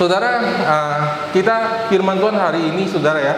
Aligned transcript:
Saudara, 0.00 0.40
uh, 0.40 1.00
kita 1.36 1.84
firman 1.92 2.16
Tuhan 2.16 2.32
hari 2.32 2.72
ini, 2.72 2.88
saudara 2.88 3.20
ya. 3.20 3.36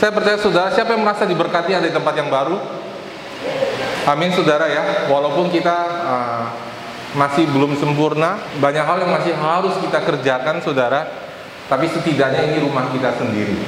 Saya 0.00 0.16
percaya 0.16 0.40
saudara, 0.40 0.72
siapa 0.72 0.96
yang 0.96 1.04
merasa 1.04 1.28
diberkati 1.28 1.76
ada 1.76 1.84
di 1.84 1.92
tempat 1.92 2.16
yang 2.16 2.32
baru? 2.32 2.56
Amin, 4.08 4.32
saudara 4.32 4.64
ya. 4.64 5.12
Walaupun 5.12 5.52
kita 5.52 5.76
uh, 6.08 6.44
masih 7.12 7.44
belum 7.52 7.76
sempurna, 7.76 8.40
banyak 8.64 8.80
hal 8.80 8.96
yang 9.04 9.12
masih 9.12 9.36
harus 9.36 9.76
kita 9.84 10.00
kerjakan, 10.00 10.64
saudara. 10.64 11.04
Tapi 11.68 11.84
setidaknya 11.92 12.48
ini 12.48 12.64
rumah 12.64 12.88
kita 12.88 13.20
sendiri. 13.20 13.60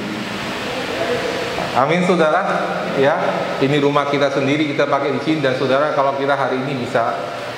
Amin, 1.77 2.01
saudara. 2.09 2.41
Ya, 2.97 3.13
ini 3.61 3.77
rumah 3.77 4.09
kita 4.09 4.33
sendiri, 4.33 4.65
kita 4.65 4.89
pakai 4.89 5.13
di 5.13 5.21
sini 5.21 5.45
dan 5.45 5.53
saudara, 5.53 5.93
kalau 5.93 6.17
kita 6.17 6.33
hari 6.33 6.65
ini 6.65 6.81
bisa 6.81 7.13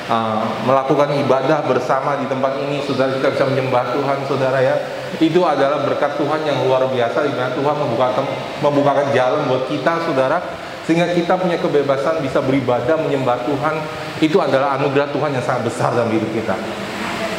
uh, 0.10 0.41
melakukan 0.66 1.14
ibadah 1.21 1.64
bersama 1.64 2.18
di 2.20 2.25
tempat 2.25 2.57
ini, 2.66 2.82
saudara 2.84 3.14
kita 3.16 3.30
bisa 3.32 3.46
menyembah 3.48 3.94
Tuhan, 3.94 4.18
saudara 4.25 4.60
ya. 4.60 4.75
Itu 5.21 5.46
adalah 5.46 5.86
berkat 5.86 6.18
Tuhan 6.18 6.43
yang 6.43 6.66
luar 6.66 6.89
biasa 6.89 7.25
di 7.25 7.33
Tuhan 7.33 7.75
membukakan 7.78 8.25
membukakan 8.60 9.14
jalan 9.14 9.46
buat 9.47 9.69
kita, 9.69 10.10
saudara, 10.10 10.38
sehingga 10.83 11.14
kita 11.14 11.38
punya 11.38 11.61
kebebasan 11.61 12.19
bisa 12.25 12.42
beribadah 12.42 12.97
menyembah 12.97 13.46
Tuhan. 13.46 13.75
Itu 14.19 14.42
adalah 14.42 14.75
anugerah 14.82 15.14
Tuhan 15.14 15.32
yang 15.32 15.46
sangat 15.46 15.69
besar 15.69 15.93
dalam 15.93 16.11
hidup 16.11 16.33
kita. 16.33 16.57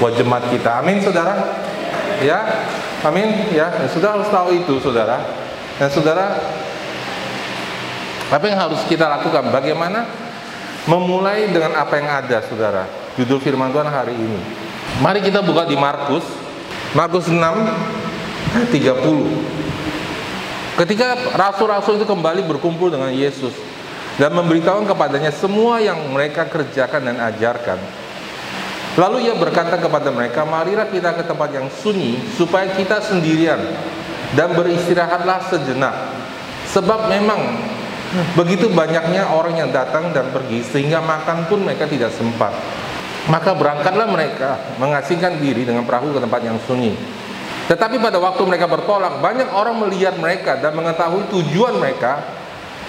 Buat 0.00 0.16
jemaat 0.16 0.48
kita. 0.48 0.80
Amin, 0.80 1.02
saudara. 1.02 1.36
Ya, 2.24 2.40
amin. 3.04 3.52
Ya, 3.52 3.68
dan 3.74 3.90
saudara 3.90 4.22
harus 4.22 4.30
tahu 4.32 4.48
itu, 4.56 4.74
saudara. 4.80 5.20
Dan 5.76 5.88
saudara, 5.92 6.40
apa 8.30 8.44
yang 8.46 8.58
harus 8.62 8.80
kita 8.86 9.10
lakukan? 9.10 9.50
Bagaimana 9.50 10.29
memulai 10.90 11.46
dengan 11.54 11.78
apa 11.78 11.94
yang 12.02 12.10
ada, 12.10 12.42
saudara. 12.50 12.90
Judul 13.14 13.38
firman 13.38 13.70
Tuhan 13.70 13.86
hari 13.86 14.18
ini. 14.18 14.42
Mari 14.98 15.22
kita 15.22 15.38
buka 15.38 15.62
di 15.62 15.78
Markus, 15.78 16.26
Markus 16.90 17.30
6 17.30 17.38
30. 18.74 18.74
Ketika 20.74 21.14
rasul-rasul 21.38 22.02
itu 22.02 22.06
kembali 22.08 22.42
berkumpul 22.42 22.90
dengan 22.90 23.14
Yesus 23.14 23.54
dan 24.18 24.34
memberitahu 24.34 24.82
kepadanya 24.90 25.30
semua 25.30 25.78
yang 25.78 26.10
mereka 26.10 26.50
kerjakan 26.50 27.06
dan 27.06 27.22
ajarkan. 27.30 27.78
Lalu 28.98 29.30
ia 29.30 29.38
berkata 29.38 29.78
kepada 29.78 30.10
mereka, 30.10 30.42
"Marilah 30.42 30.90
kita 30.90 31.14
ke 31.14 31.22
tempat 31.22 31.54
yang 31.54 31.70
sunyi 31.70 32.18
supaya 32.34 32.66
kita 32.74 32.98
sendirian 32.98 33.62
dan 34.34 34.50
beristirahatlah 34.54 35.46
sejenak. 35.46 35.94
Sebab 36.70 37.06
memang 37.06 37.38
Begitu 38.34 38.66
banyaknya 38.74 39.30
orang 39.30 39.54
yang 39.54 39.70
datang 39.70 40.10
dan 40.10 40.34
pergi 40.34 40.66
sehingga 40.66 40.98
makan 40.98 41.46
pun 41.46 41.62
mereka 41.62 41.86
tidak 41.86 42.10
sempat. 42.10 42.50
Maka 43.30 43.54
berangkatlah 43.54 44.10
mereka 44.10 44.58
mengasingkan 44.82 45.38
diri 45.38 45.62
dengan 45.62 45.86
perahu 45.86 46.10
ke 46.10 46.18
tempat 46.18 46.40
yang 46.42 46.58
sunyi. 46.66 46.98
Tetapi 47.70 48.02
pada 48.02 48.18
waktu 48.18 48.42
mereka 48.42 48.66
bertolak, 48.66 49.22
banyak 49.22 49.46
orang 49.54 49.78
melihat 49.86 50.18
mereka 50.18 50.58
dan 50.58 50.74
mengetahui 50.74 51.30
tujuan 51.30 51.78
mereka 51.78 52.18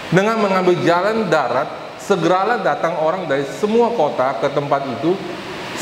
dengan 0.10 0.42
mengambil 0.42 0.74
jalan 0.82 1.30
darat. 1.30 1.70
Segeralah 2.02 2.66
datang 2.66 2.98
orang 2.98 3.30
dari 3.30 3.46
semua 3.46 3.94
kota 3.94 4.42
ke 4.42 4.50
tempat 4.50 4.90
itu 4.90 5.14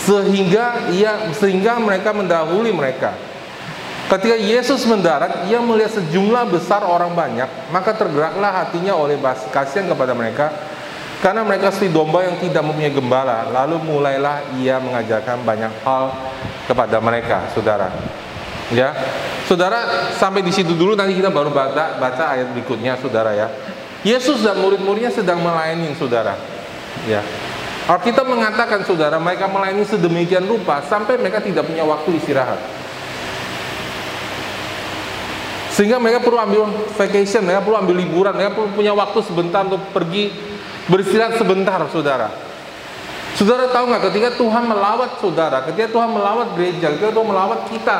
sehingga 0.03 0.91
ia 0.91 1.31
sehingga 1.31 1.79
mereka 1.79 2.11
mendahului 2.11 2.75
mereka. 2.75 3.15
Ketika 4.09 4.33
Yesus 4.33 4.89
mendarat, 4.89 5.45
ia 5.45 5.61
melihat 5.61 6.01
sejumlah 6.01 6.49
besar 6.49 6.81
orang 6.81 7.13
banyak, 7.13 7.45
maka 7.69 7.93
tergeraklah 7.93 8.65
hatinya 8.65 8.97
oleh 8.97 9.21
kasihan 9.53 9.85
kepada 9.85 10.17
mereka, 10.17 10.49
karena 11.21 11.45
mereka 11.45 11.69
seperti 11.69 11.93
domba 11.93 12.25
yang 12.25 12.41
tidak 12.41 12.65
mempunyai 12.65 12.89
gembala. 12.89 13.45
Lalu 13.53 13.77
mulailah 13.85 14.57
ia 14.57 14.81
mengajarkan 14.81 15.45
banyak 15.45 15.69
hal 15.85 16.09
kepada 16.65 16.97
mereka, 16.97 17.53
saudara. 17.53 17.93
Ya, 18.73 18.97
saudara 19.45 20.09
sampai 20.17 20.41
di 20.41 20.49
situ 20.49 20.73
dulu 20.73 20.97
nanti 20.97 21.13
kita 21.13 21.29
baru 21.29 21.53
baca 21.53 22.01
baca 22.01 22.33
ayat 22.33 22.49
berikutnya, 22.49 22.97
saudara 22.97 23.37
ya. 23.37 23.45
Yesus 24.01 24.41
dan 24.41 24.57
murid-muridnya 24.57 25.13
sedang 25.13 25.37
melayani, 25.37 25.93
saudara. 25.93 26.33
Ya, 27.05 27.21
Alkitab 27.85 28.25
mengatakan, 28.25 28.81
saudara, 28.89 29.21
mereka 29.21 29.45
melayani 29.45 29.85
sedemikian 29.85 30.49
rupa 30.49 30.81
sampai 30.89 31.21
mereka 31.21 31.45
tidak 31.45 31.69
punya 31.69 31.85
waktu 31.85 32.17
istirahat. 32.17 32.78
Sehingga 35.79 35.95
mereka 35.95 36.19
perlu 36.19 36.35
ambil 36.35 36.67
vacation, 36.99 37.47
mereka 37.47 37.63
perlu 37.63 37.79
ambil 37.79 37.95
liburan, 38.03 38.35
mereka 38.35 38.51
perlu 38.51 38.67
punya 38.75 38.91
waktu 38.91 39.23
sebentar 39.23 39.63
untuk 39.63 39.79
pergi 39.95 40.27
beristirahat 40.91 41.39
sebentar, 41.39 41.79
saudara. 41.87 42.27
Saudara 43.39 43.71
tahu 43.71 43.87
nggak 43.87 44.11
ketika 44.11 44.35
Tuhan 44.35 44.67
melawat 44.67 45.23
saudara, 45.23 45.63
ketika 45.71 45.87
Tuhan 45.95 46.11
melawat 46.11 46.51
gereja, 46.59 46.91
ketika 46.91 47.15
Tuhan 47.15 47.31
melawat 47.31 47.71
kita, 47.71 47.99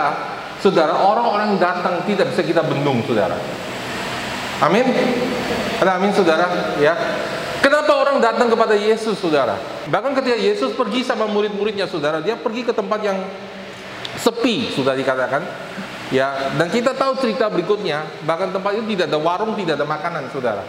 saudara, 0.60 0.92
orang-orang 0.92 1.56
datang 1.56 2.04
tidak 2.04 2.36
bisa 2.36 2.44
kita 2.44 2.68
bendung, 2.68 3.00
saudara. 3.08 3.40
Amin. 4.60 4.84
Ada 5.80 6.04
amin, 6.04 6.12
saudara. 6.12 6.76
Ya. 6.84 7.00
Kenapa 7.64 7.96
orang 7.96 8.20
datang 8.20 8.52
kepada 8.52 8.76
Yesus, 8.76 9.16
saudara? 9.24 9.56
Bahkan 9.88 10.20
ketika 10.20 10.36
Yesus 10.36 10.76
pergi 10.76 11.08
sama 11.08 11.32
murid-muridnya, 11.32 11.88
saudara, 11.88 12.20
dia 12.20 12.36
pergi 12.36 12.68
ke 12.68 12.76
tempat 12.76 13.00
yang 13.00 13.24
sepi, 14.20 14.76
sudah 14.76 15.00
dikatakan. 15.00 15.48
Ya, 16.10 16.58
dan 16.58 16.74
kita 16.74 16.98
tahu 16.98 17.22
cerita 17.22 17.46
berikutnya, 17.54 18.02
bahkan 18.26 18.50
tempat 18.50 18.74
itu 18.74 18.98
tidak 18.98 19.14
ada 19.14 19.20
warung, 19.22 19.54
tidak 19.54 19.78
ada 19.78 19.86
makanan, 19.86 20.26
saudara. 20.34 20.66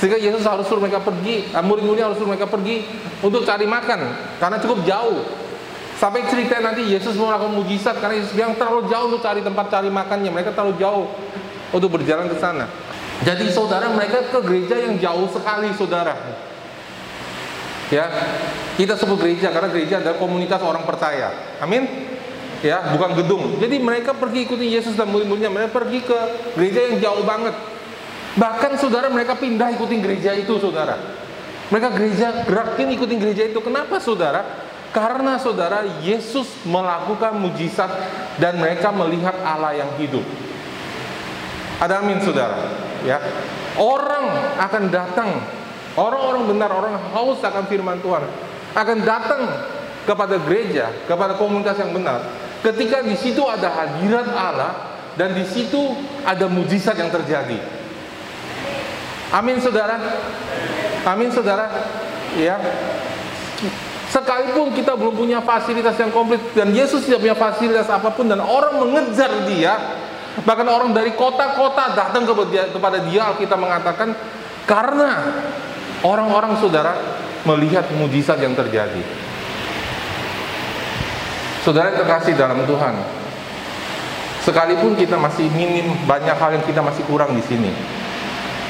Sehingga 0.00 0.16
Yesus 0.16 0.48
harus 0.48 0.64
suruh 0.64 0.80
mereka 0.80 1.04
pergi, 1.04 1.52
ah, 1.52 1.60
murid-muridnya 1.60 2.08
harus 2.08 2.16
suruh 2.16 2.32
mereka 2.32 2.48
pergi 2.48 2.88
untuk 3.20 3.44
cari 3.44 3.68
makan, 3.68 4.00
karena 4.40 4.56
cukup 4.56 4.80
jauh. 4.88 5.20
Sampai 6.00 6.24
cerita 6.28 6.60
nanti 6.60 6.88
Yesus 6.88 7.16
melakukan 7.16 7.56
mujizat 7.56 8.00
karena 8.00 8.20
Yesus 8.20 8.32
bilang 8.36 8.52
terlalu 8.56 8.88
jauh 8.88 9.06
untuk 9.12 9.20
cari 9.24 9.44
tempat 9.44 9.68
cari 9.68 9.92
makannya, 9.92 10.30
mereka 10.32 10.56
terlalu 10.56 10.80
jauh 10.80 11.04
untuk 11.76 11.92
berjalan 11.92 12.24
ke 12.32 12.36
sana. 12.40 12.64
Jadi 13.28 13.52
saudara 13.52 13.92
mereka 13.92 14.24
ke 14.24 14.40
gereja 14.40 14.76
yang 14.80 14.96
jauh 14.96 15.28
sekali, 15.36 15.68
saudara. 15.76 16.16
Ya, 17.92 18.08
kita 18.80 18.96
sebut 18.96 19.20
gereja 19.20 19.52
karena 19.52 19.68
gereja 19.68 20.00
adalah 20.00 20.16
komunitas 20.16 20.60
orang 20.64 20.84
percaya. 20.88 21.60
Amin 21.60 22.15
ya 22.66 22.78
bukan 22.90 23.14
gedung. 23.22 23.42
Jadi 23.62 23.78
mereka 23.78 24.10
pergi 24.10 24.42
ikuti 24.42 24.74
Yesus 24.74 24.98
dan 24.98 25.06
murid-muridnya. 25.14 25.46
Mereka 25.46 25.70
pergi 25.70 26.02
ke 26.02 26.18
gereja 26.58 26.80
yang 26.90 26.96
jauh 26.98 27.22
banget. 27.22 27.54
Bahkan 28.34 28.76
saudara 28.76 29.06
mereka 29.06 29.38
pindah 29.38 29.70
ikutin 29.78 30.02
gereja 30.02 30.34
itu 30.34 30.58
saudara. 30.58 30.98
Mereka 31.70 31.88
gereja 31.94 32.26
gerakin 32.42 32.88
ikutin 32.98 33.18
gereja 33.22 33.42
itu. 33.46 33.58
Kenapa 33.62 34.02
saudara? 34.02 34.66
Karena 34.90 35.38
saudara 35.38 35.86
Yesus 36.02 36.50
melakukan 36.66 37.38
mujizat 37.38 37.90
dan 38.42 38.58
mereka 38.58 38.90
melihat 38.90 39.38
Allah 39.46 39.78
yang 39.78 39.90
hidup. 40.02 40.24
Ada 41.78 42.02
amin 42.02 42.18
saudara? 42.24 42.56
Ya. 43.06 43.22
Orang 43.78 44.26
akan 44.58 44.82
datang. 44.90 45.30
Orang-orang 45.96 46.44
benar 46.44 46.70
orang 46.76 46.96
haus 47.16 47.40
akan 47.40 47.64
firman 47.68 48.00
Tuhan. 48.04 48.24
Akan 48.76 49.00
datang 49.00 49.48
kepada 50.06 50.38
gereja 50.38 50.94
kepada 51.10 51.34
komunitas 51.34 51.76
yang 51.82 51.90
benar 51.90 52.22
ketika 52.62 53.04
di 53.04 53.16
situ 53.18 53.42
ada 53.44 53.68
hadirat 53.68 54.28
Allah 54.32 54.72
dan 55.16 55.32
di 55.32 55.44
situ 55.48 55.96
ada 56.22 56.46
mujizat 56.46 56.96
yang 56.96 57.08
terjadi. 57.08 57.56
Amin 59.32 59.58
saudara. 59.58 59.96
Amin 61.02 61.32
saudara. 61.32 61.66
Ya. 62.36 62.60
Sekalipun 64.06 64.70
kita 64.70 64.94
belum 64.94 65.18
punya 65.18 65.42
fasilitas 65.42 65.98
yang 65.98 66.14
komplit 66.14 66.38
dan 66.54 66.70
Yesus 66.70 67.04
tidak 67.04 67.26
punya 67.26 67.36
fasilitas 67.36 67.90
apa 67.90 68.14
pun 68.14 68.30
dan 68.30 68.38
orang 68.38 68.78
mengejar 68.78 69.28
dia, 69.50 69.74
bahkan 70.46 70.68
orang 70.70 70.94
dari 70.94 71.10
kota-kota 71.18 71.90
datang 71.96 72.22
kepada 72.22 73.02
dia, 73.02 73.34
kita 73.34 73.58
mengatakan 73.58 74.14
karena 74.62 75.42
orang-orang 76.06 76.54
saudara 76.62 76.94
melihat 77.42 77.90
mujizat 77.98 78.38
yang 78.38 78.54
terjadi. 78.54 79.25
Saudara 81.66 81.90
yang 81.90 81.98
terkasih 82.06 82.38
dalam 82.38 82.62
Tuhan, 82.62 82.94
sekalipun 84.46 84.94
kita 84.94 85.18
masih 85.18 85.50
minim 85.50 85.98
banyak 86.06 86.38
hal 86.38 86.54
yang 86.54 86.62
kita 86.62 86.78
masih 86.78 87.02
kurang 87.10 87.34
di 87.34 87.42
sini. 87.42 87.74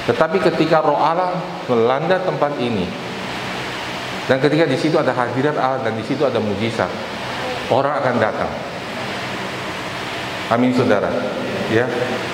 Tetapi 0.09 0.41
ketika 0.41 0.81
Roh 0.81 0.97
Allah 0.97 1.37
melanda 1.69 2.17
tempat 2.25 2.57
ini, 2.57 2.89
dan 4.33 4.41
ketika 4.41 4.65
di 4.65 4.81
situ 4.81 4.97
ada 4.97 5.13
hadirat 5.13 5.61
Allah 5.61 5.85
dan 5.85 5.93
di 5.93 6.09
situ 6.09 6.25
ada 6.25 6.41
mujizat, 6.41 6.89
orang 7.69 8.01
akan 8.01 8.17
datang. 8.17 8.49
Amin, 10.57 10.73
saudara. 10.73 11.13
Ya, 11.69 11.85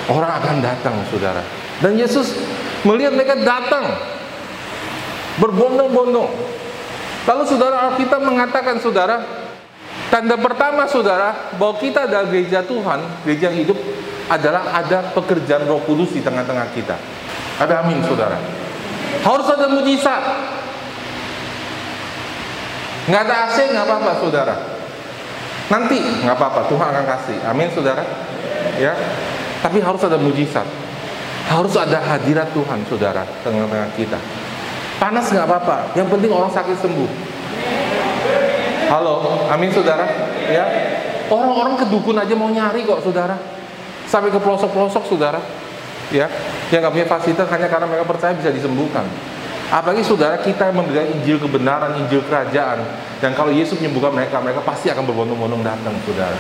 orang 0.07 0.31
akan 0.31 0.63
datang, 0.63 0.95
saudara. 1.11 1.43
Dan 1.83 1.99
Yesus 1.99 2.39
melihat 2.87 3.19
mereka 3.19 3.35
datang 3.35 3.99
berbondong-bondong. 5.43 6.31
Lalu 7.27 7.43
saudara 7.51 7.91
Alkitab 7.91 8.23
mengatakan, 8.23 8.79
saudara, 8.79 9.42
Tanda 10.13 10.37
pertama 10.37 10.85
saudara 10.85 11.57
bahwa 11.57 11.81
kita 11.81 12.05
adalah 12.05 12.29
gereja 12.29 12.61
Tuhan, 12.61 13.01
gereja 13.25 13.49
hidup 13.49 13.81
adalah 14.29 14.69
ada 14.77 15.09
pekerjaan 15.17 15.65
Roh 15.65 15.81
Kudus 15.89 16.13
di 16.13 16.21
tengah-tengah 16.21 16.69
kita. 16.77 17.01
Ada 17.57 17.81
amin 17.81 18.05
saudara. 18.05 18.37
Harus 19.25 19.49
ada 19.49 19.73
mujizat. 19.73 20.21
Nggak 23.09 23.23
ada 23.25 23.35
AC 23.49 23.57
nggak 23.73 23.85
apa-apa 23.89 24.13
saudara. 24.21 24.55
Nanti 25.73 25.97
nggak 25.97 26.37
apa-apa, 26.37 26.69
Tuhan 26.69 26.87
akan 26.93 27.05
kasih. 27.17 27.39
Amin, 27.49 27.73
saudara. 27.73 28.05
Ya, 28.77 28.93
tapi 29.65 29.81
harus 29.81 30.05
ada 30.05 30.21
mujizat. 30.21 30.69
Harus 31.49 31.73
ada 31.81 32.05
hadirat 32.05 32.53
Tuhan, 32.53 32.85
saudara, 32.85 33.25
tengah-tengah 33.41 33.89
kita. 33.97 34.21
Panas 35.01 35.33
nggak 35.33 35.49
apa-apa, 35.49 35.97
yang 35.97 36.13
penting 36.13 36.29
orang 36.29 36.53
sakit 36.53 36.77
sembuh. 36.85 37.32
Halo, 38.93 39.25
amin 39.49 39.73
saudara. 39.73 40.05
Ya, 40.53 40.69
orang-orang 41.33 41.81
ke 41.81 41.89
dukun 41.89 42.13
aja 42.13 42.37
mau 42.37 42.53
nyari 42.53 42.85
kok, 42.85 43.01
saudara. 43.01 43.41
Sampai 44.05 44.29
ke 44.29 44.37
pelosok-pelosok, 44.37 45.09
saudara. 45.09 45.41
Ya, 46.13 46.29
yang 46.69 46.85
nggak 46.85 46.93
punya 46.93 47.09
fasilitas 47.09 47.49
hanya 47.49 47.73
karena 47.73 47.89
mereka 47.89 48.05
percaya 48.05 48.37
bisa 48.37 48.53
disembuhkan. 48.53 49.09
Apalagi 49.73 50.05
saudara 50.05 50.37
kita 50.45 50.69
yang 50.69 50.85
memberikan 50.85 51.09
Injil 51.09 51.41
kebenaran, 51.41 52.05
Injil 52.05 52.21
kerajaan. 52.29 52.85
Dan 53.17 53.33
kalau 53.33 53.49
Yesus 53.49 53.81
menyembuhkan 53.81 54.13
mereka, 54.13 54.45
mereka 54.45 54.61
pasti 54.61 54.93
akan 54.93 55.09
berbondong-bondong 55.09 55.65
datang, 55.65 55.97
saudara. 56.05 56.37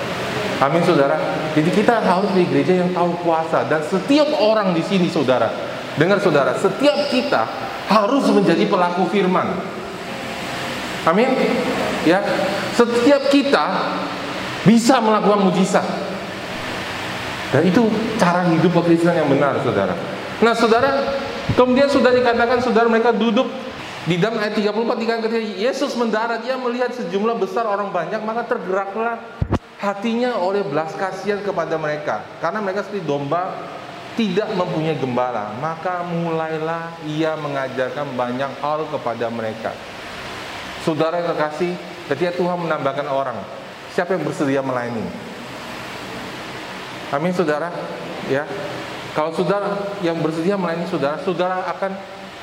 Amin, 0.60 0.84
saudara. 0.84 1.16
Jadi 1.56 1.72
kita 1.72 2.04
harus 2.04 2.36
di 2.36 2.44
gereja 2.44 2.84
yang 2.84 2.92
tahu 2.92 3.16
kuasa. 3.24 3.64
Dan 3.64 3.80
setiap 3.80 4.28
orang 4.36 4.76
di 4.76 4.84
sini, 4.84 5.08
saudara, 5.08 5.48
dengar 5.96 6.20
saudara, 6.20 6.52
setiap 6.60 7.00
kita 7.08 7.48
harus 7.88 8.28
menjadi 8.28 8.68
pelaku 8.68 9.08
firman. 9.08 9.80
Amin. 11.02 11.30
Ya, 12.06 12.22
setiap 12.74 13.30
kita 13.30 13.64
bisa 14.62 15.02
melakukan 15.02 15.46
mujizat. 15.46 15.86
Dan 17.52 17.68
itu 17.68 17.84
cara 18.16 18.48
hidup 18.48 18.72
Kristen 18.80 19.12
yang 19.12 19.28
benar, 19.28 19.60
saudara. 19.60 19.92
Nah, 20.40 20.54
saudara, 20.56 20.90
Kemudian 21.52 21.90
sudah 21.90 22.14
dikatakan 22.14 22.64
saudara 22.64 22.88
mereka 22.88 23.10
duduk 23.12 23.44
di 24.08 24.18
dalam 24.18 24.40
ayat 24.40 24.56
34 24.56 25.02
dikatakan 25.04 25.22
ketika 25.30 25.42
Yesus 25.58 25.94
mendarat 25.94 26.42
ia 26.48 26.58
melihat 26.58 26.90
sejumlah 26.96 27.38
besar 27.38 27.68
orang 27.68 27.92
banyak 27.92 28.18
maka 28.24 28.48
tergeraklah 28.50 29.18
hatinya 29.78 30.38
oleh 30.38 30.64
belas 30.64 30.94
kasihan 30.94 31.42
kepada 31.42 31.78
mereka 31.78 32.22
karena 32.42 32.58
mereka 32.62 32.86
seperti 32.86 33.06
domba 33.06 33.52
tidak 34.18 34.50
mempunyai 34.54 34.98
gembala 34.98 35.54
maka 35.58 36.02
mulailah 36.08 36.98
ia 37.06 37.38
mengajarkan 37.38 38.10
banyak 38.14 38.50
hal 38.58 38.86
kepada 38.90 39.26
mereka 39.30 39.70
saudara 40.82 41.22
yang 41.22 41.34
kekasih 41.34 41.72
ketika 42.12 42.36
Tuhan 42.36 42.58
menambahkan 42.66 43.06
orang 43.08 43.38
siapa 43.94 44.14
yang 44.14 44.22
bersedia 44.26 44.60
melayani 44.60 45.04
amin 47.12 47.32
saudara 47.32 47.70
ya 48.26 48.46
kalau 49.12 49.28
saudara 49.36 49.92
yang 50.00 50.16
bersedia 50.24 50.56
melayani 50.56 50.88
saudara, 50.88 51.20
saudara 51.20 51.68
akan 51.68 51.92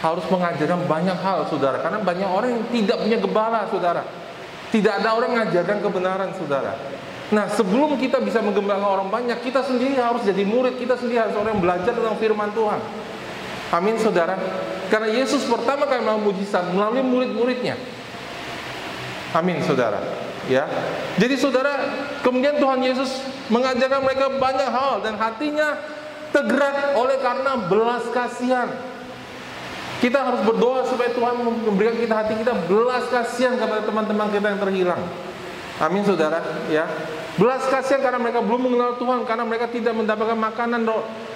harus 0.05 0.25
mengajarkan 0.29 0.85
banyak 0.85 1.17
hal 1.17 1.49
saudara. 1.49 1.81
Karena 1.81 1.97
banyak 2.05 2.29
orang 2.29 2.49
yang 2.53 2.63
tidak 2.69 2.97
punya 3.01 3.17
gembala 3.17 3.65
saudara. 3.73 4.05
Tidak 4.69 5.01
ada 5.01 5.17
orang 5.17 5.33
mengajarkan 5.33 5.81
kebenaran 5.81 6.29
saudara. 6.37 6.77
Nah 7.33 7.49
sebelum 7.49 7.97
kita 7.97 8.21
bisa 8.21 8.37
menggembalakan 8.45 8.85
orang 8.85 9.09
banyak, 9.09 9.41
kita 9.41 9.65
sendiri 9.65 9.97
harus 9.97 10.21
jadi 10.21 10.45
murid, 10.45 10.77
kita 10.77 10.93
sendiri 10.93 11.25
harus 11.25 11.33
orang 11.33 11.57
yang 11.57 11.63
belajar 11.65 11.89
tentang 11.89 12.17
firman 12.21 12.53
Tuhan. 12.53 12.79
Amin 13.73 13.97
saudara. 13.97 14.37
Karena 14.93 15.09
Yesus 15.09 15.45
pertama 15.49 15.89
kali 15.89 16.05
melakukan 16.05 16.25
mujizat 16.25 16.69
melalui 16.69 17.01
murid-muridnya. 17.01 17.77
Amin 19.33 19.61
saudara. 19.61 20.01
Ya. 20.49 20.65
Jadi 21.21 21.37
saudara, 21.37 21.77
kemudian 22.25 22.57
Tuhan 22.57 22.81
Yesus 22.81 23.21
mengajarkan 23.53 24.01
mereka 24.01 24.25
banyak 24.33 24.69
hal 24.69 25.05
dan 25.05 25.13
hatinya 25.21 25.77
tergerak 26.33 26.97
oleh 26.97 27.21
karena 27.21 27.69
belas 27.69 28.09
kasihan. 28.09 28.69
Kita 29.99 30.23
harus 30.23 30.41
berdoa 30.47 30.87
supaya 30.87 31.11
Tuhan 31.11 31.43
memberikan 31.43 31.99
kita 31.99 32.15
hati 32.23 32.33
kita 32.39 32.55
belas 32.65 33.05
kasihan 33.11 33.59
kepada 33.59 33.83
teman-teman 33.83 34.31
kita 34.31 34.47
yang 34.47 34.61
terhilang. 34.63 35.01
Amin 35.79 36.03
saudara, 36.03 36.43
ya. 36.67 36.87
Belas 37.39 37.63
kasihan 37.71 38.03
karena 38.03 38.19
mereka 38.19 38.43
belum 38.43 38.67
mengenal 38.67 38.99
Tuhan, 38.99 39.23
karena 39.23 39.47
mereka 39.47 39.71
tidak 39.71 39.95
mendapatkan 39.95 40.35
makanan 40.35 40.83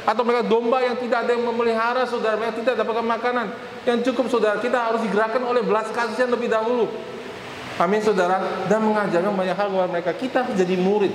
atau 0.03 0.23
mereka 0.27 0.43
domba 0.43 0.83
yang 0.83 0.99
tidak 0.99 1.23
ada 1.23 1.31
yang 1.31 1.47
memelihara 1.47 2.03
saudara, 2.03 2.35
mereka 2.35 2.59
tidak 2.59 2.75
mendapatkan 2.75 3.07
makanan 3.07 3.45
yang 3.87 4.03
cukup 4.03 4.27
saudara. 4.27 4.59
Kita 4.59 4.79
harus 4.89 4.99
digerakkan 5.05 5.43
oleh 5.47 5.63
belas 5.63 5.87
kasihan 5.95 6.27
lebih 6.27 6.51
dahulu. 6.51 6.91
Amin 7.81 8.05
saudara, 8.05 8.67
dan 8.69 8.85
mengajarkan 8.85 9.33
banyak 9.33 9.57
hal 9.57 9.67
kepada 9.73 9.89
mereka. 9.89 10.11
Kita 10.13 10.39
jadi 10.53 10.77
murid. 10.77 11.13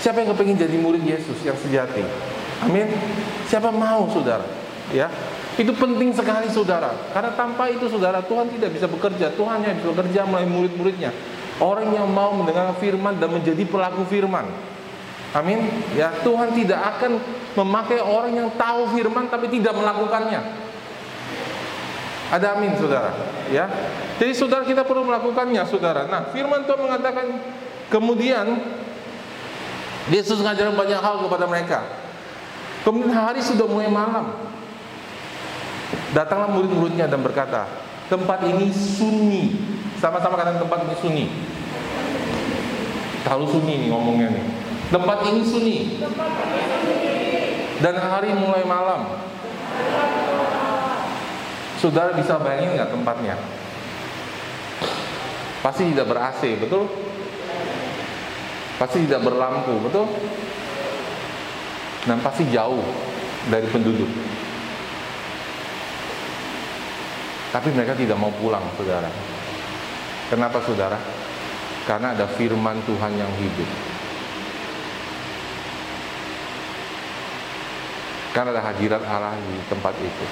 Siapa 0.00 0.20
yang 0.20 0.36
kepingin 0.36 0.56
jadi 0.56 0.76
murid 0.76 1.00
Yesus 1.04 1.40
yang 1.44 1.56
sejati? 1.56 2.04
Amin. 2.64 2.88
Siapa 3.48 3.72
mau 3.72 4.08
saudara? 4.12 4.44
Ya. 4.92 5.08
Itu 5.56 5.72
penting 5.76 6.12
sekali 6.12 6.48
saudara. 6.52 6.92
Karena 7.12 7.32
tanpa 7.36 7.68
itu 7.68 7.88
saudara 7.88 8.20
Tuhan 8.24 8.48
tidak 8.52 8.70
bisa 8.76 8.86
bekerja. 8.88 9.32
Tuhan 9.32 9.64
yang 9.64 9.76
bekerja 9.80 10.24
melalui 10.28 10.48
murid-muridnya. 10.48 11.12
Orang 11.60 11.92
yang 11.92 12.08
mau 12.08 12.32
mendengar 12.32 12.72
firman 12.80 13.20
dan 13.20 13.32
menjadi 13.32 13.64
pelaku 13.68 14.08
firman. 14.08 14.48
Amin. 15.36 15.68
Ya, 15.92 16.10
Tuhan 16.24 16.56
tidak 16.56 16.80
akan 16.96 17.20
memakai 17.60 18.00
orang 18.00 18.32
yang 18.34 18.48
tahu 18.56 18.92
firman 18.96 19.28
tapi 19.28 19.52
tidak 19.52 19.76
melakukannya. 19.76 20.69
Ada 22.30 22.54
amin, 22.54 22.78
saudara. 22.78 23.10
Ya. 23.50 23.66
Jadi 24.22 24.32
saudara 24.38 24.62
kita 24.62 24.86
perlu 24.86 25.02
melakukannya, 25.02 25.66
saudara. 25.66 26.06
Nah, 26.06 26.30
firman 26.30 26.62
Tuhan 26.62 26.78
mengatakan 26.78 27.26
kemudian 27.90 28.46
Yesus 30.08 30.38
mengajarkan 30.38 30.78
banyak 30.78 31.00
hal 31.02 31.16
kepada 31.26 31.44
mereka. 31.50 31.78
Kemudian 32.86 33.12
hari 33.12 33.42
sudah 33.42 33.66
mulai 33.66 33.90
malam. 33.90 34.32
Datanglah 36.10 36.50
murid-muridnya 36.54 37.06
dan 37.06 37.22
berkata, 37.22 37.66
tempat 38.10 38.46
ini 38.46 38.70
sunyi. 38.74 39.54
Sama-sama 39.98 40.38
kata 40.38 40.58
tempat 40.58 40.86
ini 40.86 40.94
sunyi. 40.98 41.26
Terlalu 43.22 43.46
sunyi 43.52 43.74
nih 43.84 43.88
ngomongnya 43.92 44.28
nih. 44.32 44.44
Tempat 44.90 45.18
ini 45.28 45.40
sunyi. 45.44 45.78
Dan 47.84 47.94
hari 48.00 48.32
mulai 48.34 48.64
malam. 48.64 49.22
Saudara 51.80 52.12
bisa 52.12 52.36
bayangin 52.36 52.76
nggak 52.76 52.92
tempatnya? 52.92 53.40
Pasti 55.64 55.88
tidak 55.92 56.12
ber 56.12 56.20
AC, 56.20 56.60
betul? 56.60 56.84
Pasti 58.76 59.08
tidak 59.08 59.24
berlampu, 59.24 59.80
betul? 59.88 60.08
dan 62.08 62.16
pasti 62.24 62.48
jauh 62.48 62.80
dari 63.52 63.68
penduduk. 63.68 64.08
Tapi 67.50 67.68
mereka 67.74 67.98
tidak 67.98 68.16
mau 68.16 68.30
pulang, 68.30 68.62
saudara. 68.78 69.10
Kenapa, 70.30 70.62
saudara? 70.62 70.96
Karena 71.84 72.14
ada 72.14 72.30
firman 72.30 72.78
Tuhan 72.86 73.12
yang 73.18 73.32
hidup. 73.34 73.70
Karena 78.30 78.54
ada 78.54 78.62
hadirat 78.62 79.02
Allah 79.02 79.34
di 79.34 79.58
tempat 79.66 79.90
itu. 79.98 80.26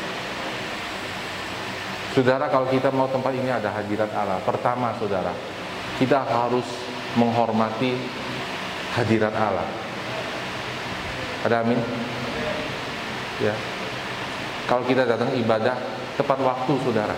Saudara, 2.16 2.48
kalau 2.48 2.66
kita 2.72 2.88
mau 2.88 3.06
tempat 3.08 3.36
ini 3.36 3.52
ada 3.52 3.68
hadirat 3.68 4.08
Allah, 4.16 4.40
pertama, 4.42 4.96
saudara, 4.96 5.30
kita 6.00 6.24
harus 6.24 6.64
menghormati 7.18 7.98
hadirat 8.96 9.34
Allah. 9.36 9.68
Ada 11.44 11.62
amin? 11.62 11.78
Ya. 13.38 13.54
Kalau 14.66 14.84
kita 14.84 15.06
datang 15.06 15.32
ibadah 15.36 15.76
tepat 16.18 16.38
waktu, 16.42 16.72
saudara. 16.82 17.16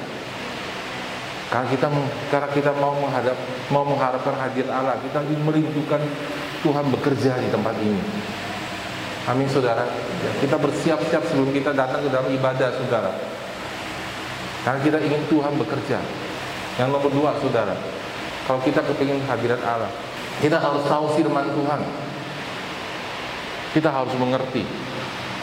Karena 1.51 1.67
kita 1.67 1.87
karena 2.31 2.49
kita 2.55 2.71
mau 2.79 2.95
menghadap 2.95 3.35
mau 3.75 3.83
mengharapkan 3.83 4.39
hadir 4.39 4.71
Allah, 4.71 4.95
kita 5.03 5.19
merindukan 5.43 5.99
Tuhan 6.63 6.87
bekerja 6.95 7.43
di 7.43 7.49
tempat 7.51 7.75
ini. 7.83 8.03
Amin, 9.27 9.51
saudara. 9.51 9.83
Ya, 10.23 10.31
kita 10.39 10.57
bersiap-siap 10.59 11.23
sebelum 11.27 11.51
kita 11.51 11.75
datang 11.75 12.07
ke 12.07 12.11
dalam 12.11 12.31
ibadah, 12.31 12.71
saudara. 12.79 13.11
Karena 14.61 14.79
kita 14.85 14.99
ingin 15.01 15.23
Tuhan 15.29 15.57
bekerja. 15.57 15.99
Yang 16.77 16.89
nomor 16.93 17.11
dua, 17.13 17.31
saudara. 17.41 17.77
Kalau 18.45 18.61
kita 18.65 18.81
kepingin 18.85 19.21
hadirat 19.25 19.61
Allah, 19.65 19.93
kita 20.41 20.57
harus 20.57 20.83
tahu 20.89 21.17
firman 21.17 21.49
Tuhan. 21.53 21.81
Kita 23.77 23.89
harus 23.93 24.13
mengerti. 24.19 24.67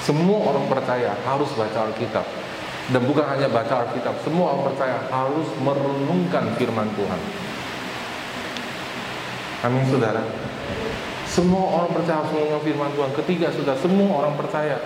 Semua 0.03 0.51
orang 0.53 0.65
percaya 0.67 1.15
harus 1.23 1.49
baca 1.55 1.87
Alkitab. 1.87 2.25
Dan 2.87 3.03
bukan 3.03 3.27
hanya 3.27 3.51
baca 3.51 3.83
Alkitab, 3.83 4.15
semua 4.23 4.55
orang 4.55 4.71
percaya 4.71 4.97
harus 5.11 5.47
merenungkan 5.59 6.55
firman 6.55 6.87
Tuhan. 6.95 7.21
Amin 9.67 9.83
saudara. 9.91 10.23
Semua 11.27 11.63
orang 11.81 11.91
percaya 11.91 12.23
harus 12.23 12.31
merenungkan 12.31 12.63
firman 12.63 12.91
Tuhan. 12.95 13.11
Ketiga 13.23 13.47
sudah 13.51 13.75
semua 13.79 14.23
orang 14.23 14.33
percaya 14.39 14.79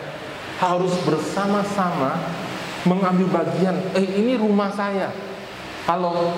harus 0.57 0.93
bersama-sama 1.05 2.21
mengambil 2.87 3.27
bagian. 3.29 3.75
Eh 3.93 4.21
ini 4.21 4.37
rumah 4.37 4.73
saya. 4.73 5.13
Halo. 5.85 6.33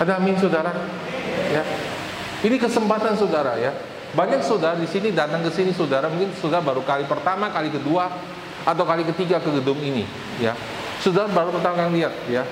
Ada 0.00 0.18
amin 0.18 0.36
saudara? 0.36 0.72
Ya. 1.52 1.62
Ini 2.44 2.56
kesempatan 2.60 3.16
saudara 3.16 3.56
ya 3.56 3.72
banyak 4.14 4.46
saudara 4.46 4.78
di 4.78 4.86
sini 4.86 5.10
datang 5.10 5.42
ke 5.42 5.50
sini 5.50 5.74
saudara 5.74 6.06
mungkin 6.06 6.30
sudah 6.38 6.62
baru 6.62 6.86
kali 6.86 7.02
pertama, 7.04 7.50
kali 7.50 7.68
kedua 7.68 8.06
atau 8.62 8.86
kali 8.86 9.02
ketiga 9.10 9.42
ke 9.42 9.50
gedung 9.50 9.76
ini, 9.82 10.06
ya. 10.38 10.54
Saudara 11.02 11.26
baru 11.28 11.50
pertama 11.50 11.84
kali 11.84 12.00
lihat, 12.00 12.14
ya. 12.30 12.46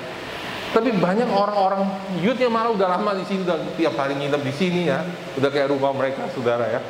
Tapi 0.74 0.90
banyak 0.98 1.30
orang-orang 1.30 1.86
youth 2.18 2.36
yang 2.36 2.50
malah 2.50 2.74
udah 2.74 2.98
lama 2.98 3.14
di 3.14 3.24
sini, 3.30 3.46
udah 3.46 3.56
tiap 3.78 3.94
hari 3.94 4.18
nginep 4.18 4.42
di 4.42 4.52
sini 4.52 4.80
ya, 4.90 5.06
udah 5.38 5.48
kayak 5.54 5.70
rumah 5.70 5.94
mereka, 5.94 6.26
saudara 6.34 6.66
ya. 6.66 6.80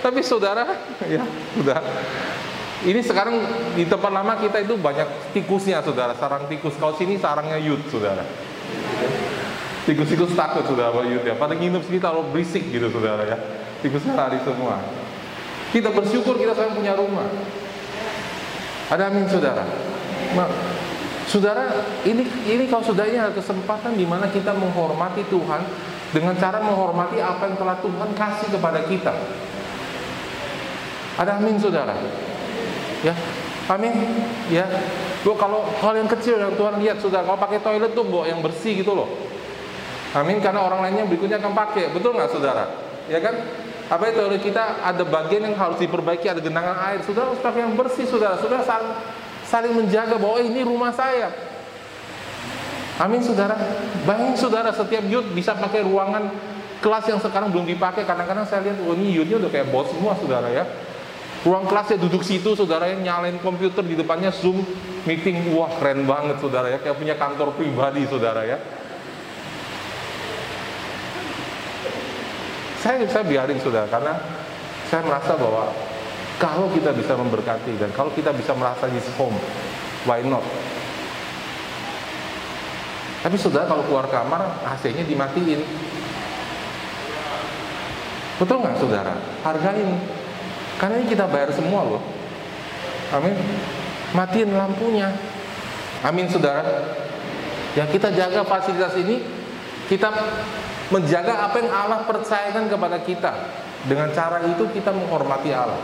Tapi 0.00 0.24
saudara, 0.24 0.64
ya 1.14 1.22
sudah. 1.52 1.78
Ini 2.84 3.00
sekarang 3.00 3.40
di 3.72 3.88
tempat 3.88 4.12
lama 4.12 4.36
kita 4.36 4.60
itu 4.60 4.76
banyak 4.76 5.32
tikusnya, 5.32 5.80
saudara. 5.80 6.12
Sarang 6.20 6.44
tikus. 6.52 6.76
Kalau 6.76 6.92
sini 7.00 7.16
sarangnya 7.16 7.56
youth, 7.56 7.80
saudara. 7.88 8.20
Tikus-tikus 9.88 10.36
takut, 10.36 10.68
saudara, 10.68 10.92
sama 10.92 11.08
youth 11.08 11.24
ya. 11.24 11.32
Pada 11.36 11.56
nginep 11.56 11.80
sini 11.88 11.98
taruh 12.00 12.28
berisik 12.28 12.68
gitu, 12.68 12.92
saudara 12.92 13.24
ya. 13.24 13.36
Tikusnya 13.80 14.12
lari 14.12 14.36
semua. 14.44 14.84
Kita 15.72 15.90
bersyukur 15.90 16.36
kita 16.36 16.52
sekarang 16.52 16.76
punya 16.76 16.92
rumah. 16.92 17.24
Ada 18.92 19.08
amin, 19.08 19.26
saudara. 19.32 19.64
Nah, 20.36 20.48
Saudara, 21.24 21.88
ini 22.04 22.28
ini 22.44 22.68
kalau 22.68 22.84
ini 22.84 23.16
ada 23.16 23.32
kesempatan 23.32 23.96
di 23.96 24.04
mana 24.04 24.28
kita 24.28 24.52
menghormati 24.52 25.24
Tuhan 25.32 25.64
dengan 26.12 26.36
cara 26.36 26.60
menghormati 26.60 27.16
apa 27.16 27.48
yang 27.48 27.56
telah 27.56 27.76
Tuhan 27.80 28.10
kasih 28.12 28.48
kepada 28.52 28.84
kita. 28.84 29.14
Ada 31.16 31.40
amin 31.40 31.56
saudara? 31.56 31.96
Ya, 33.04 33.14
amin. 33.68 33.92
Ya, 34.48 34.64
bu 35.20 35.36
kalau 35.36 35.68
hal 35.84 35.92
yang 36.00 36.08
kecil 36.08 36.40
yang 36.40 36.56
Tuhan 36.56 36.80
lihat 36.80 37.04
saudara, 37.04 37.28
kalau 37.28 37.36
pakai 37.36 37.60
toilet 37.60 37.92
tuh 37.92 38.04
bu 38.08 38.24
yang 38.24 38.40
bersih 38.40 38.80
gitu 38.80 38.96
loh. 38.96 39.12
Amin, 40.16 40.40
karena 40.40 40.64
orang 40.64 40.88
lainnya 40.88 41.04
berikutnya 41.04 41.36
akan 41.42 41.52
pakai, 41.52 41.92
betul 41.92 42.16
nggak 42.16 42.32
saudara? 42.32 42.64
Ya 43.12 43.20
kan? 43.20 43.34
Apa 43.92 44.08
itu 44.08 44.16
toilet 44.16 44.40
kita 44.40 44.80
ada 44.80 45.04
bagian 45.04 45.52
yang 45.52 45.56
harus 45.60 45.76
diperbaiki, 45.76 46.24
ada 46.32 46.40
genangan 46.40 46.80
air. 46.88 47.04
Saudara 47.04 47.28
harus 47.28 47.42
pakai 47.44 47.60
yang 47.68 47.76
bersih, 47.76 48.08
saudara. 48.08 48.40
Saudara 48.40 48.64
saling 48.64 48.92
saling 49.44 49.72
menjaga 49.76 50.16
bahwa 50.16 50.40
oh, 50.40 50.42
ini 50.42 50.64
rumah 50.64 50.88
saya. 50.96 51.28
Amin 52.96 53.20
saudara. 53.20 53.58
Bayangin 54.06 54.38
saudara 54.38 54.70
setiap 54.70 55.02
youth 55.10 55.26
bisa 55.34 55.52
pakai 55.52 55.82
ruangan 55.82 56.30
kelas 56.78 57.04
yang 57.10 57.20
sekarang 57.20 57.50
belum 57.52 57.66
dipakai. 57.66 58.06
Kadang-kadang 58.06 58.46
saya 58.48 58.64
lihat 58.64 58.80
oh 58.86 58.94
ini 58.96 59.12
youthnya 59.12 59.42
udah 59.42 59.50
kayak 59.50 59.68
bos 59.68 59.90
semua 59.90 60.14
saudara 60.16 60.48
ya. 60.48 60.64
Ruang 61.44 61.68
kelasnya 61.68 62.00
duduk 62.00 62.24
situ 62.24 62.56
saudara 62.56 62.88
yang 62.88 63.04
nyalain 63.04 63.36
komputer 63.44 63.84
di 63.84 63.92
depannya 63.92 64.32
Zoom 64.32 64.64
meeting. 65.04 65.52
Wah 65.52 65.68
keren 65.76 66.08
banget 66.08 66.40
saudara 66.40 66.72
ya. 66.72 66.80
Kayak 66.80 66.96
punya 66.96 67.14
kantor 67.20 67.52
pribadi 67.52 68.08
saudara 68.08 68.48
ya. 68.48 68.56
Saya, 72.80 73.04
saya 73.08 73.24
biarin 73.28 73.60
saudara 73.60 73.84
karena 73.92 74.16
saya 74.88 75.04
merasa 75.04 75.36
bahwa 75.36 75.68
kalau 76.40 76.72
kita 76.72 76.96
bisa 76.96 77.12
memberkati 77.12 77.76
dan 77.76 77.92
kalau 77.92 78.08
kita 78.16 78.32
bisa 78.32 78.56
merasa 78.56 78.88
his 78.88 79.04
home, 79.20 79.36
why 80.08 80.24
not? 80.24 80.44
Tapi 83.24 83.36
sudah 83.40 83.64
kalau 83.64 83.84
keluar 83.88 84.08
kamar 84.08 84.64
AC-nya 84.68 85.04
dimatiin. 85.04 85.60
Betul 88.40 88.64
nggak 88.64 88.76
saudara? 88.80 89.16
Hargain. 89.44 90.23
Karena 90.78 91.00
ini 91.00 91.06
kita 91.10 91.24
bayar 91.30 91.50
semua 91.54 91.86
loh. 91.86 92.02
Amin. 93.14 93.34
Matiin 94.14 94.54
lampunya. 94.54 95.14
Amin 96.02 96.26
saudara. 96.30 96.84
Ya 97.74 97.86
kita 97.86 98.10
jaga 98.14 98.42
fasilitas 98.46 98.94
ini. 98.98 99.22
Kita 99.86 100.08
menjaga 100.88 101.50
apa 101.50 101.56
yang 101.60 101.70
Allah 101.70 102.06
percayakan 102.08 102.70
kepada 102.70 102.98
kita. 103.02 103.32
Dengan 103.84 104.08
cara 104.16 104.40
itu 104.48 104.64
kita 104.72 104.90
menghormati 104.90 105.52
Allah. 105.52 105.78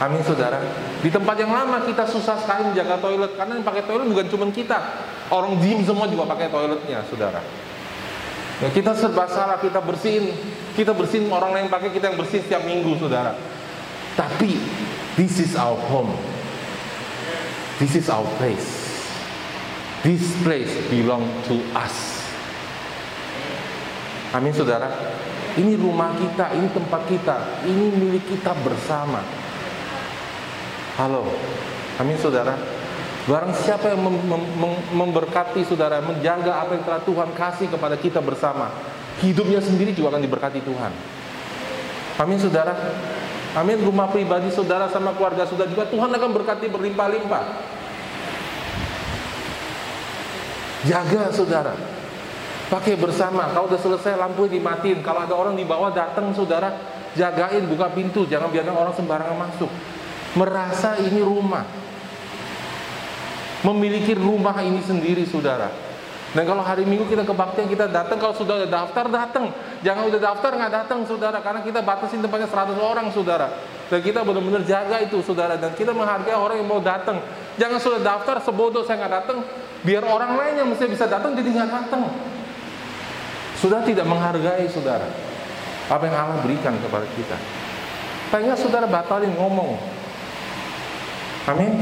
Amin 0.00 0.24
saudara. 0.24 0.64
Di 1.04 1.12
tempat 1.12 1.36
yang 1.36 1.52
lama 1.52 1.84
kita 1.84 2.08
susah 2.08 2.40
sekali 2.40 2.72
menjaga 2.72 2.96
toilet 3.04 3.36
karena 3.36 3.60
yang 3.60 3.66
pakai 3.68 3.84
toilet 3.84 4.08
bukan 4.08 4.26
cuma 4.32 4.46
kita. 4.48 4.78
Orang 5.28 5.60
gym 5.60 5.84
semua 5.84 6.08
juga 6.08 6.26
pakai 6.26 6.48
toiletnya, 6.48 7.04
saudara. 7.06 7.38
Ya, 8.60 8.68
kita 8.72 8.92
serba 8.92 9.24
salah, 9.30 9.62
kita 9.62 9.78
bersihin, 9.78 10.34
kita 10.74 10.90
bersihin 10.92 11.30
orang 11.30 11.54
lain 11.54 11.66
pakai 11.70 11.94
kita 11.94 12.12
yang 12.12 12.18
bersih 12.18 12.42
setiap 12.42 12.64
minggu, 12.66 12.98
saudara. 12.98 13.36
Tapi 14.18 14.58
this 15.14 15.38
is 15.38 15.54
our 15.54 15.78
home. 15.90 16.10
This 17.78 17.96
is 17.96 18.12
our 18.12 18.26
place. 18.36 18.90
This 20.04 20.24
place 20.44 20.72
belong 20.88 21.28
to 21.48 21.60
us. 21.76 22.24
Amin 24.32 24.54
saudara. 24.54 24.88
Ini 25.58 25.74
rumah 25.74 26.14
kita, 26.14 26.54
ini 26.54 26.70
tempat 26.70 27.02
kita, 27.10 27.36
ini 27.66 27.90
milik 27.90 28.24
kita 28.30 28.54
bersama. 28.62 29.18
Halo, 30.94 31.26
amin 31.98 32.14
saudara. 32.20 32.54
Barang 33.26 33.52
siapa 33.52 33.92
yang 33.92 34.00
mem 34.06 34.16
mem 34.24 34.42
mem 34.56 34.72
memberkati 34.94 35.66
saudara, 35.66 35.98
menjaga 36.00 36.62
apa 36.62 36.78
yang 36.78 36.84
telah 36.86 37.02
Tuhan 37.02 37.30
kasih 37.34 37.68
kepada 37.68 37.98
kita 37.98 38.22
bersama, 38.22 38.70
hidupnya 39.20 39.60
sendiri 39.60 39.90
juga 39.92 40.16
akan 40.16 40.22
diberkati 40.22 40.60
Tuhan. 40.62 40.92
Amin 42.16 42.38
saudara. 42.38 42.72
Amin 43.58 43.82
rumah 43.82 44.06
pribadi 44.10 44.46
saudara 44.54 44.86
sama 44.92 45.10
keluarga 45.18 45.42
saudara 45.42 45.66
juga 45.66 45.86
Tuhan 45.90 46.10
akan 46.10 46.30
berkati 46.30 46.70
berlimpah-limpah. 46.70 47.44
Jaga 50.86 51.34
saudara. 51.34 51.74
Pakai 52.70 52.94
bersama. 52.94 53.50
Kalau 53.50 53.66
udah 53.66 53.80
selesai 53.82 54.14
lampu 54.14 54.46
dimatiin. 54.46 55.02
Kalau 55.02 55.26
ada 55.26 55.34
orang 55.34 55.58
di 55.58 55.66
bawah 55.66 55.90
datang 55.90 56.30
saudara, 56.30 56.70
jagain 57.18 57.66
buka 57.66 57.90
pintu, 57.90 58.22
jangan 58.30 58.48
biarkan 58.54 58.76
orang 58.78 58.94
sembarangan 58.94 59.36
masuk 59.36 59.70
merasa 60.38 60.94
ini 61.02 61.18
rumah 61.18 61.66
memiliki 63.66 64.14
rumah 64.14 64.62
ini 64.62 64.78
sendiri 64.78 65.26
saudara 65.26 65.68
dan 66.30 66.46
kalau 66.46 66.62
hari 66.62 66.86
minggu 66.86 67.10
kita 67.10 67.26
kebaktian 67.26 67.66
kita 67.66 67.90
datang. 67.90 68.14
Kalau 68.22 68.30
sudah 68.30 68.62
ada 68.62 68.68
daftar 68.70 69.10
datang. 69.10 69.50
Jangan 69.82 70.06
udah 70.14 70.20
daftar 70.22 70.50
nggak 70.54 70.72
datang 70.72 71.02
saudara. 71.02 71.42
Karena 71.42 71.58
kita 71.66 71.82
batasin 71.82 72.22
tempatnya 72.22 72.46
100 72.46 72.78
orang 72.78 73.10
saudara. 73.10 73.50
Dan 73.90 73.98
kita 73.98 74.22
benar-benar 74.22 74.62
jaga 74.62 75.02
itu 75.02 75.18
saudara. 75.26 75.58
Dan 75.58 75.74
kita 75.74 75.90
menghargai 75.90 76.38
orang 76.38 76.62
yang 76.62 76.70
mau 76.70 76.78
datang. 76.78 77.18
Jangan 77.58 77.82
sudah 77.82 77.98
daftar 77.98 78.38
sebodoh 78.46 78.86
saya 78.86 79.02
nggak 79.02 79.14
datang. 79.26 79.42
Biar 79.82 80.06
orang 80.06 80.38
lain 80.38 80.54
yang 80.62 80.68
mesti 80.70 80.86
bisa 80.86 81.10
datang 81.10 81.34
jadi 81.34 81.50
nggak 81.50 81.70
datang. 81.74 82.06
Sudah 83.58 83.82
tidak 83.82 84.06
menghargai 84.06 84.70
saudara 84.70 85.10
apa 85.90 86.06
yang 86.06 86.14
Allah 86.14 86.38
berikan 86.46 86.78
kepada 86.78 87.02
kita. 87.18 87.34
Pengen 88.30 88.54
saudara 88.54 88.86
batalin 88.86 89.34
ngomong. 89.34 89.74
Amin. 91.50 91.74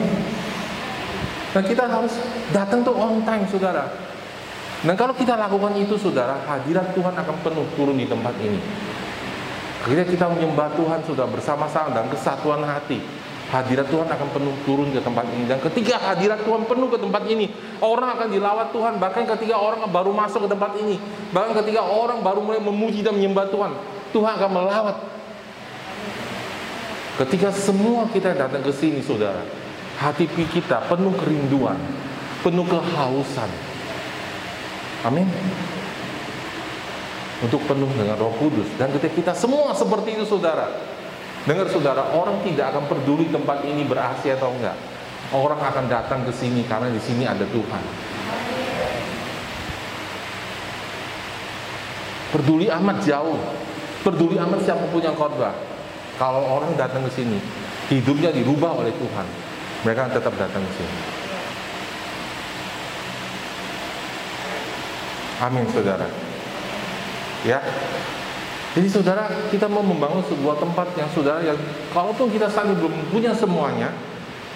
Dan 1.53 1.63
kita 1.69 1.85
harus 1.85 2.17
datang 2.57 2.81
tuh 2.81 2.97
on 2.97 3.21
time, 3.29 3.45
saudara. 3.53 4.08
Dan 4.79 4.95
kalau 4.95 5.11
kita 5.15 5.35
lakukan 5.35 5.75
itu, 5.75 5.99
saudara, 5.99 6.39
hadirat 6.47 6.95
Tuhan 6.95 7.11
akan 7.11 7.37
penuh 7.43 7.67
turun 7.75 7.99
di 7.99 8.07
tempat 8.07 8.35
ini. 8.39 8.61
Ketika 9.83 10.05
kita 10.07 10.27
menyembah 10.31 10.75
Tuhan 10.79 11.01
sudah 11.03 11.27
bersama-sama 11.27 11.95
dan 11.95 12.07
kesatuan 12.11 12.63
hati, 12.63 13.03
hadirat 13.51 13.89
Tuhan 13.91 14.07
akan 14.07 14.29
penuh 14.31 14.55
turun 14.63 14.95
ke 14.95 15.01
tempat 15.03 15.27
ini. 15.35 15.45
Dan 15.51 15.59
ketika 15.65 15.99
hadirat 15.99 16.47
Tuhan 16.47 16.63
penuh 16.69 16.89
ke 16.93 16.99
tempat 17.01 17.27
ini, 17.27 17.51
orang 17.83 18.15
akan 18.19 18.29
dilawat 18.31 18.69
Tuhan. 18.71 19.03
Bahkan 19.03 19.25
ketika 19.35 19.57
orang 19.59 19.83
baru 19.91 20.15
masuk 20.15 20.47
ke 20.47 20.49
tempat 20.55 20.73
ini, 20.79 20.97
bahkan 21.35 21.59
ketika 21.65 21.83
orang 21.83 22.23
baru 22.23 22.39
mulai 22.45 22.63
memuji 22.63 23.03
dan 23.03 23.19
menyembah 23.19 23.51
Tuhan, 23.51 23.73
Tuhan 24.15 24.33
akan 24.39 24.51
melawat 24.51 24.97
Ketika 27.19 27.51
semua 27.51 28.07
kita 28.15 28.31
datang 28.31 28.63
ke 28.63 28.71
sini 28.71 29.03
saudara, 29.03 29.43
hati 29.99 30.31
kita 30.31 30.87
penuh 30.87 31.11
kerinduan, 31.19 31.75
penuh 32.47 32.63
kehausan. 32.63 33.51
Amin. 35.07 35.27
Untuk 37.39 37.63
penuh 37.71 37.87
dengan 37.95 38.19
roh 38.19 38.35
kudus. 38.35 38.67
Dan 38.75 38.91
ketika 38.99 39.15
kita 39.15 39.33
semua 39.39 39.71
seperti 39.77 40.19
itu 40.19 40.27
saudara. 40.27 40.67
Dengar 41.47 41.71
saudara, 41.71 42.11
orang 42.13 42.43
tidak 42.43 42.75
akan 42.75 42.91
peduli 42.91 43.31
tempat 43.31 43.63
ini 43.63 43.87
berasi 43.87 44.35
atau 44.35 44.51
enggak. 44.51 44.75
Orang 45.31 45.61
akan 45.63 45.87
datang 45.87 46.27
ke 46.27 46.33
sini 46.35 46.67
karena 46.67 46.91
di 46.91 46.99
sini 46.99 47.25
ada 47.25 47.47
Tuhan. 47.47 47.83
Peduli 52.35 52.67
amat 52.69 52.99
jauh. 53.07 53.39
Peduli 54.05 54.37
amat 54.37 54.61
siapa 54.67 54.85
punya 54.93 55.15
khotbah. 55.15 55.55
Kalau 56.19 56.43
orang 56.59 56.75
datang 56.75 57.07
ke 57.07 57.13
sini, 57.15 57.39
hidupnya 57.87 58.35
dirubah 58.35 58.75
oleh 58.75 58.91
Tuhan, 58.91 59.27
mereka 59.87 60.11
tetap 60.11 60.35
datang 60.35 60.61
ke 60.67 60.73
sini. 60.75 61.18
Amin, 65.39 65.65
saudara. 65.71 66.11
Ya, 67.47 67.63
jadi 68.79 68.89
saudara, 68.95 69.27
kita 69.49 69.65
mau 69.67 69.81
membangun 69.81 70.21
sebuah 70.29 70.61
tempat 70.61 70.93
yang 70.95 71.11
saudara 71.11 71.43
yang 71.43 71.59
kalaupun 71.91 72.31
kita 72.31 72.47
saling 72.47 72.77
belum 72.77 73.11
punya 73.11 73.33
semuanya, 73.33 73.91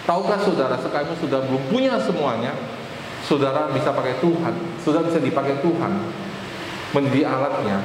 tahukah 0.05 0.37
saudara 0.39 0.77
sekarang 0.79 1.17
sudah 1.17 1.43
belum 1.49 1.62
punya 1.73 1.97
semuanya, 1.97 2.53
saudara 3.25 3.73
bisa 3.75 3.91
pakai 3.91 4.21
Tuhan, 4.21 4.55
sudah 4.85 5.03
bisa 5.03 5.19
dipakai 5.19 5.59
Tuhan 5.65 6.07
menjadi 6.93 7.35
alatnya 7.35 7.83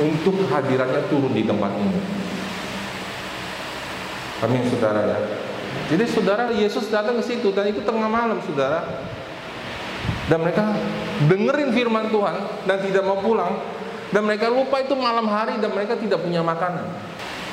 untuk 0.00 0.50
hadirannya 0.50 1.04
turun 1.12 1.30
di 1.36 1.44
tempat 1.44 1.70
ini. 1.78 2.00
Amin 4.42 4.62
saudara 4.66 5.02
ya. 5.04 5.18
Jadi 5.94 6.04
saudara 6.10 6.50
Yesus 6.50 6.90
datang 6.90 7.20
ke 7.20 7.24
situ 7.28 7.54
dan 7.54 7.70
itu 7.70 7.86
tengah 7.86 8.10
malam 8.10 8.42
saudara. 8.42 8.82
Dan 10.28 10.44
mereka 10.44 10.76
dengerin 11.24 11.72
firman 11.72 12.12
Tuhan 12.12 12.36
dan 12.68 12.78
tidak 12.84 13.02
mau 13.08 13.18
pulang 13.24 13.56
dan 14.08 14.24
mereka 14.24 14.48
lupa 14.48 14.80
itu 14.80 14.96
malam 14.96 15.28
hari 15.28 15.60
dan 15.60 15.68
mereka 15.72 15.96
tidak 15.96 16.24
punya 16.24 16.40
makanan. 16.40 16.84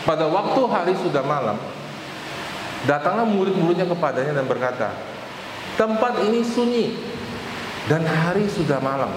Pada 0.07 0.29
waktu 0.29 0.61
hari 0.69 0.93
sudah 0.99 1.23
malam, 1.25 1.57
datanglah 2.87 3.27
murid-muridnya 3.27 3.89
kepadanya 3.89 4.39
dan 4.39 4.45
berkata, 4.45 4.93
"Tempat 5.75 6.23
ini 6.29 6.45
sunyi 6.45 6.95
dan 7.91 8.07
hari 8.07 8.47
sudah 8.47 8.79
malam. 8.79 9.11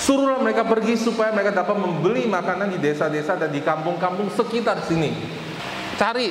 Suruhlah 0.00 0.40
mereka 0.40 0.64
pergi 0.64 0.96
supaya 0.96 1.28
mereka 1.34 1.52
dapat 1.52 1.76
membeli 1.76 2.24
makanan 2.24 2.72
di 2.72 2.78
desa-desa 2.80 3.36
dan 3.36 3.52
di 3.52 3.60
kampung-kampung 3.60 4.32
sekitar 4.32 4.80
sini. 4.86 5.12
Cari, 5.98 6.30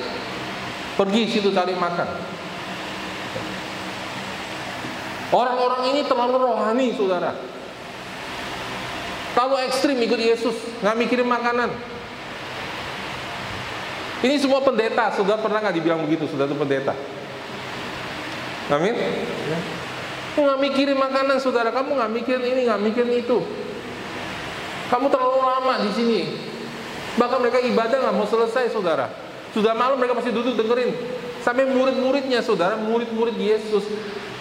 pergi 0.96 1.22
situ 1.28 1.52
cari 1.52 1.76
makan." 1.76 2.39
Orang-orang 5.30 5.94
ini 5.94 6.02
terlalu 6.02 6.42
rohani, 6.42 6.90
saudara. 6.98 7.38
Terlalu 9.30 9.56
ekstrim 9.70 9.98
ikut 10.02 10.18
Yesus, 10.18 10.56
nggak 10.82 10.96
mikirin 10.98 11.28
makanan. 11.30 11.70
Ini 14.20 14.36
semua 14.36 14.60
pendeta, 14.60 15.14
sudah 15.14 15.38
pernah 15.38 15.62
nggak 15.62 15.76
dibilang 15.80 16.02
begitu? 16.04 16.28
Sudah 16.28 16.44
itu 16.44 16.58
pendeta. 16.58 16.92
Amin. 18.74 18.94
Nggak 20.34 20.58
mikirin 20.60 20.98
makanan, 20.98 21.38
saudara. 21.38 21.70
Kamu 21.70 21.94
nggak 21.94 22.10
mikirin 22.10 22.44
ini, 22.44 22.60
nggak 22.66 22.80
mikirin 22.84 23.12
itu. 23.16 23.38
Kamu 24.90 25.06
terlalu 25.08 25.38
lama 25.40 25.74
di 25.86 25.90
sini. 25.94 26.20
Bahkan 27.16 27.38
mereka 27.38 27.62
ibadah 27.62 27.96
nggak 28.02 28.16
mau 28.18 28.26
selesai, 28.26 28.74
saudara. 28.74 29.08
Sudah 29.54 29.78
malam 29.78 29.96
mereka 29.96 30.18
masih 30.18 30.34
duduk 30.34 30.58
dengerin. 30.58 30.90
Sampai 31.40 31.64
murid-muridnya, 31.72 32.44
saudara, 32.44 32.76
murid-murid 32.76 33.36
Yesus 33.40 33.88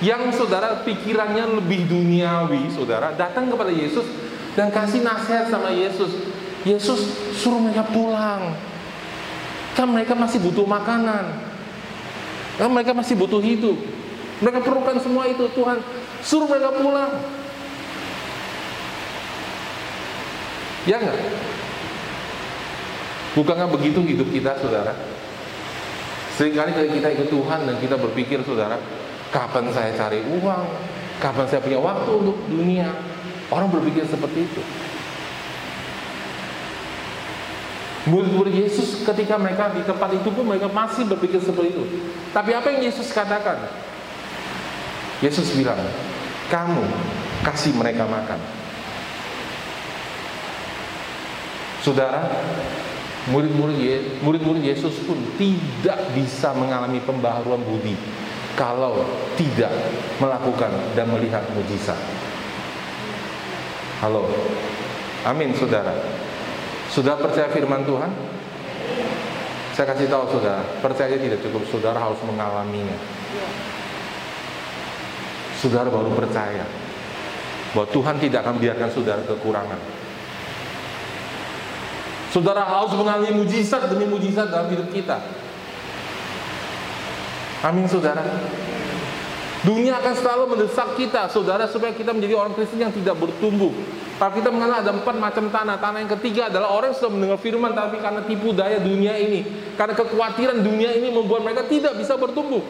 yang 0.04 0.32
saudara 0.36 0.84
pikirannya 0.84 1.60
lebih 1.60 1.88
duniawi, 1.88 2.72
saudara, 2.72 3.16
datang 3.16 3.52
kepada 3.52 3.72
Yesus 3.72 4.04
dan 4.56 4.72
kasih 4.72 5.04
nasihat 5.04 5.48
sama 5.48 5.72
Yesus. 5.72 6.12
Yesus 6.68 7.00
suruh 7.40 7.60
mereka 7.60 7.88
pulang. 7.88 8.52
Kan 9.80 9.88
mereka 9.88 10.12
masih 10.12 10.44
butuh 10.44 10.68
makanan. 10.68 11.40
Kan 12.60 12.68
mereka 12.68 12.92
masih 12.92 13.16
butuh 13.16 13.40
hidup. 13.40 13.80
Mereka 14.44 14.60
perlukan 14.64 15.00
semua 15.00 15.24
itu, 15.32 15.48
Tuhan. 15.56 15.80
Suruh 16.20 16.48
mereka 16.52 16.76
pulang. 16.76 17.12
Ya 20.84 21.00
enggak? 21.00 21.16
Bukankah 23.40 23.68
begitu 23.72 24.04
hidup 24.04 24.28
kita, 24.32 24.60
saudara? 24.60 25.19
Seringkali 26.40 26.72
kita 26.88 27.12
ikut 27.20 27.28
Tuhan 27.28 27.68
dan 27.68 27.76
kita 27.84 28.00
berpikir, 28.00 28.40
saudara, 28.48 28.80
Kapan 29.30 29.70
saya 29.76 29.94
cari 29.94 30.24
uang? 30.26 30.64
Kapan 31.22 31.46
saya 31.46 31.62
punya 31.62 31.78
waktu 31.84 32.12
untuk 32.16 32.38
dunia? 32.50 32.90
Orang 33.52 33.70
berpikir 33.70 34.08
seperti 34.08 34.48
itu. 34.48 34.62
Murid-murid 38.10 38.56
Yesus 38.56 39.06
ketika 39.06 39.38
mereka 39.38 39.70
di 39.76 39.86
tempat 39.86 40.10
itu 40.16 40.32
pun 40.34 40.50
mereka 40.50 40.66
masih 40.72 41.06
berpikir 41.06 41.38
seperti 41.44 41.78
itu. 41.78 41.84
Tapi 42.34 42.56
apa 42.58 42.74
yang 42.74 42.82
Yesus 42.90 43.14
katakan? 43.14 43.70
Yesus 45.22 45.54
bilang, 45.54 45.78
kamu 46.50 46.82
kasih 47.46 47.76
mereka 47.76 48.08
makan. 48.08 48.40
Saudara, 51.86 52.32
murid-murid 53.28 54.64
Yesus 54.64 55.04
pun 55.04 55.20
tidak 55.36 56.00
bisa 56.16 56.56
mengalami 56.56 57.04
pembaharuan 57.04 57.60
budi 57.68 58.00
kalau 58.56 59.04
tidak 59.36 59.72
melakukan 60.24 60.72
dan 60.96 61.12
melihat 61.12 61.44
mujizat. 61.52 62.00
Halo. 64.00 64.24
Amin, 65.28 65.52
Saudara. 65.52 65.92
Sudah 66.88 67.20
percaya 67.20 67.52
firman 67.52 67.84
Tuhan? 67.84 68.12
Saya 69.76 69.96
kasih 69.96 70.08
tahu 70.08 70.40
Saudara, 70.40 70.64
percaya 70.80 71.16
tidak 71.20 71.40
cukup, 71.44 71.64
Saudara 71.68 72.00
harus 72.00 72.20
mengalaminya. 72.24 72.96
Saudara 75.60 75.92
baru 75.92 76.16
percaya 76.16 76.64
bahwa 77.76 77.88
Tuhan 77.92 78.16
tidak 78.18 78.48
akan 78.48 78.56
biarkan 78.58 78.90
saudara 78.90 79.22
kekurangan. 79.28 79.99
Saudara 82.30 82.62
harus 82.62 82.94
mengalami 82.94 83.42
mujizat 83.42 83.90
demi 83.90 84.06
mujizat 84.06 84.54
dalam 84.54 84.70
hidup 84.70 84.90
kita. 84.94 85.18
Amin 87.66 87.90
saudara. 87.90 88.24
Dunia 89.60 90.00
akan 90.00 90.14
selalu 90.16 90.44
mendesak 90.56 90.96
kita, 90.96 91.28
saudara, 91.28 91.68
supaya 91.68 91.92
kita 91.92 92.16
menjadi 92.16 92.40
orang 92.40 92.56
Kristen 92.56 92.80
yang 92.80 92.96
tidak 92.96 93.20
bertumbuh. 93.20 93.76
Kalau 94.16 94.32
kita 94.32 94.52
mengenal 94.52 94.84
ada 94.84 94.92
empat 94.96 95.16
macam 95.20 95.52
tanah. 95.52 95.76
Tanah 95.80 96.00
yang 96.00 96.12
ketiga 96.16 96.48
adalah 96.48 96.72
orang 96.72 96.96
yang 96.96 97.00
sudah 97.04 97.12
mendengar 97.12 97.40
firman, 97.44 97.72
tapi 97.76 98.00
karena 98.00 98.24
tipu 98.24 98.56
daya 98.56 98.80
dunia 98.80 99.20
ini, 99.20 99.44
karena 99.76 99.96
kekhawatiran 100.00 100.64
dunia 100.64 100.96
ini 100.96 101.12
membuat 101.12 101.44
mereka 101.44 101.68
tidak 101.68 102.00
bisa 102.00 102.16
bertumbuh. 102.16 102.64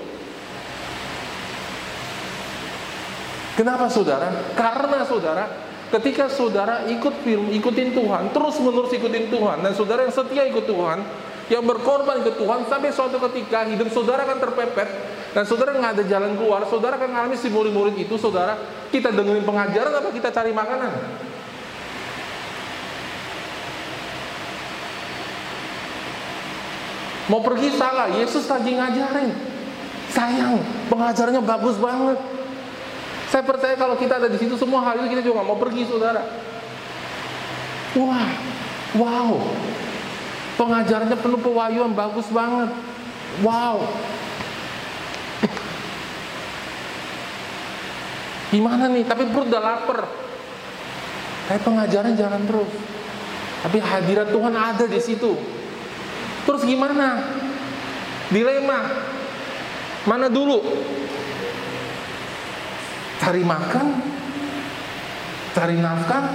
Kenapa 3.53 3.85
saudara? 3.93 4.29
Karena 4.57 5.05
saudara, 5.05 5.45
ketika 5.89 6.29
saudara 6.29 6.85
ikut 6.85 7.25
film, 7.25 7.49
ikutin 7.49 7.97
Tuhan, 7.97 8.29
terus 8.29 8.61
menerus 8.61 8.93
ikutin 8.93 9.33
Tuhan, 9.33 9.65
dan 9.65 9.73
saudara 9.73 10.05
yang 10.05 10.13
setia 10.13 10.45
ikut 10.45 10.69
Tuhan, 10.69 11.01
yang 11.49 11.65
berkorban 11.65 12.21
ke 12.21 12.37
Tuhan 12.37 12.69
sampai 12.69 12.93
suatu 12.93 13.17
ketika 13.29 13.65
hidup 13.65 13.89
saudara 13.89 14.21
akan 14.21 14.37
terpepet 14.37 14.89
dan 15.33 15.43
saudara 15.49 15.73
nggak 15.73 15.97
ada 15.97 16.03
jalan 16.05 16.37
keluar, 16.37 16.61
saudara 16.69 17.01
akan 17.01 17.09
mengalami 17.09 17.37
si 17.41 17.49
murid-murid 17.49 17.97
itu, 17.97 18.15
saudara 18.21 18.57
kita 18.93 19.09
dengerin 19.09 19.45
pengajaran 19.45 19.93
apa 19.93 20.09
kita 20.13 20.29
cari 20.29 20.53
makanan? 20.53 20.93
Mau 27.29 27.45
pergi 27.45 27.69
salah, 27.77 28.09
Yesus 28.09 28.49
lagi 28.49 28.73
ngajarin. 28.73 29.29
Sayang, 30.09 30.57
pengajarannya 30.89 31.45
bagus 31.45 31.77
banget. 31.77 32.17
Saya 33.29 33.45
percaya 33.45 33.77
kalau 33.77 33.93
kita 33.93 34.17
ada 34.17 34.25
di 34.25 34.41
situ 34.41 34.57
semua 34.57 34.81
hal 34.81 35.05
itu 35.05 35.13
kita 35.13 35.21
juga 35.21 35.45
mau 35.45 35.61
pergi, 35.61 35.85
saudara. 35.85 36.25
Wah, 37.93 38.29
wow, 38.97 39.37
Pengajarannya 40.59 41.15
penuh 41.15 41.39
pewayuan, 41.39 41.95
bagus 41.95 42.27
banget. 42.35 42.67
Wow. 43.39 43.79
Gimana 48.51 48.91
nih? 48.91 49.07
Tapi 49.07 49.31
perut 49.31 49.47
udah 49.47 49.63
lapar. 49.63 50.03
Tapi 51.47 51.59
pengajaran 51.63 52.11
jalan 52.19 52.43
terus. 52.43 52.71
Tapi 53.63 53.77
hadirat 53.79 54.35
Tuhan 54.35 54.51
ada 54.51 54.83
di 54.83 54.99
situ. 54.99 55.31
Terus 56.43 56.61
gimana? 56.67 57.23
Dilema. 58.27 58.79
Mana 60.03 60.27
dulu? 60.27 60.59
Cari 63.19 63.43
makan? 63.43 63.87
Cari 65.53 65.75
nafkah? 65.77 66.25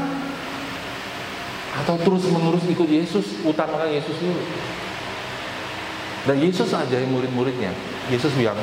atau 1.82 1.98
terus 1.98 2.22
menerus 2.30 2.62
ikut 2.70 2.86
Yesus 2.86 3.42
utamakan 3.42 3.90
Yesus 3.90 4.14
dulu 4.22 4.42
dan 6.24 6.36
Yesus 6.38 6.70
ajarin 6.70 7.10
murid-muridnya 7.10 7.74
Yesus 8.14 8.30
bilang 8.38 8.56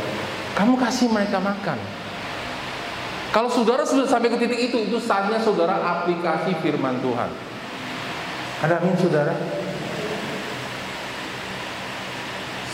kamu 0.56 0.80
kasih 0.80 1.12
mereka 1.12 1.44
makan 1.44 1.76
kalau 3.36 3.52
saudara 3.52 3.84
sudah 3.84 4.08
sampai 4.08 4.32
ke 4.32 4.38
titik 4.40 4.60
itu 4.72 4.78
itu 4.88 4.98
saatnya 5.04 5.44
saudara 5.44 5.76
aplikasi 5.76 6.56
firman 6.64 7.04
Tuhan 7.04 7.30
ada 8.64 8.80
amin 8.80 8.96
saudara 8.96 9.36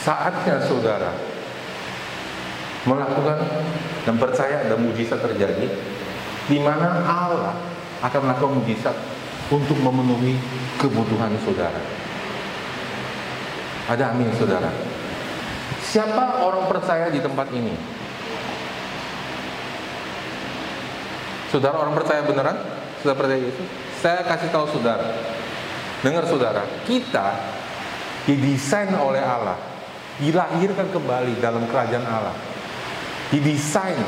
saatnya 0.05 0.61
saudara 0.69 1.11
melakukan 2.87 3.37
dan 4.07 4.15
percaya 4.15 4.63
dan 4.71 4.79
mujizat 4.79 5.19
terjadi 5.19 5.67
di 6.47 6.57
mana 6.63 7.03
Allah 7.03 7.53
akan 7.99 8.19
melakukan 8.23 8.63
mujizat 8.63 8.95
untuk 9.51 9.75
memenuhi 9.79 10.39
kebutuhan 10.79 11.31
saudara. 11.43 11.79
Ada 13.87 14.15
amin 14.15 14.31
saudara. 14.35 14.71
Siapa 15.83 16.43
orang 16.43 16.67
percaya 16.67 17.07
di 17.07 17.19
tempat 17.23 17.47
ini? 17.55 17.71
Saudara 21.47 21.79
orang 21.79 21.95
percaya 21.95 22.27
beneran? 22.27 22.59
Sudah 22.99 23.15
percaya 23.15 23.39
Yesus? 23.39 23.67
Saya 24.03 24.19
kasih 24.27 24.51
tahu 24.51 24.67
saudara. 24.67 25.15
Dengar 26.03 26.27
saudara, 26.27 26.67
kita 26.83 27.33
didesain 28.27 28.91
oleh 28.99 29.23
Allah, 29.23 29.55
dilahirkan 30.19 30.91
kembali 30.91 31.39
dalam 31.39 31.63
kerajaan 31.71 32.05
Allah. 32.05 32.35
Didesain 33.27 33.99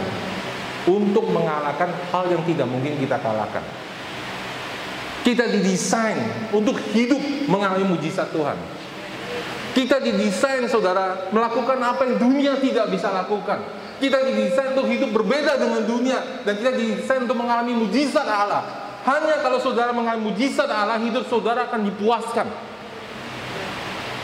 untuk 0.87 1.27
mengalahkan 1.27 1.91
hal 2.09 2.31
yang 2.31 2.41
tidak 2.47 2.65
mungkin 2.65 2.95
kita 2.97 3.19
kalahkan. 3.19 3.61
Kita 5.21 5.45
didesain 5.51 6.49
untuk 6.55 6.79
hidup 6.95 7.19
mengalami 7.51 7.85
mujizat 7.85 8.31
Tuhan. 8.31 8.55
Kita 9.75 10.01
didesain 10.01 10.65
saudara 10.65 11.29
melakukan 11.29 11.77
apa 11.77 12.07
yang 12.07 12.17
dunia 12.17 12.53
tidak 12.57 12.89
bisa 12.89 13.13
lakukan. 13.13 13.61
Kita 13.99 14.23
didesain 14.23 14.73
untuk 14.73 14.87
hidup 14.87 15.11
berbeda 15.11 15.59
dengan 15.59 15.83
dunia 15.83 16.19
dan 16.47 16.55
kita 16.55 16.71
didesain 16.71 17.27
untuk 17.27 17.37
mengalami 17.37 17.75
mujizat 17.75 18.25
Allah. 18.25 18.63
Hanya 19.03 19.43
kalau 19.43 19.59
saudara 19.59 19.91
mengalami 19.91 20.31
mujizat 20.31 20.67
Allah, 20.71 20.99
hidup 20.99 21.27
saudara 21.27 21.67
akan 21.67 21.87
dipuaskan. 21.87 22.47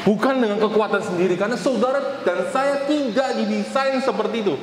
Bukan 0.05 0.37
dengan 0.37 0.61
kekuatan 0.61 1.01
sendiri, 1.01 1.33
karena 1.33 1.57
saudara 1.57 2.21
dan 2.21 2.45
saya 2.53 2.85
tidak 2.85 3.41
didesain 3.41 3.97
seperti 4.05 4.45
itu. 4.45 4.55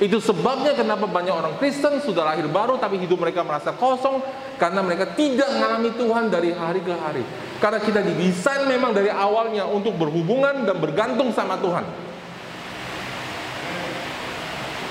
Itu 0.00 0.16
sebabnya 0.16 0.72
kenapa 0.72 1.04
banyak 1.04 1.28
orang 1.28 1.54
Kristen 1.60 2.00
sudah 2.00 2.24
lahir 2.24 2.48
baru 2.48 2.80
tapi 2.80 2.96
hidup 2.96 3.20
mereka 3.20 3.44
merasa 3.44 3.76
kosong 3.76 4.24
karena 4.56 4.80
mereka 4.80 5.12
tidak 5.12 5.52
mengalami 5.52 5.92
Tuhan 5.92 6.24
dari 6.32 6.50
hari 6.56 6.80
ke 6.80 6.94
hari. 6.96 7.20
Karena 7.60 7.84
kita 7.84 8.00
didesain 8.00 8.64
memang 8.64 8.96
dari 8.96 9.12
awalnya 9.12 9.68
untuk 9.68 10.00
berhubungan 10.00 10.64
dan 10.64 10.80
bergantung 10.80 11.28
sama 11.36 11.60
Tuhan. 11.60 11.84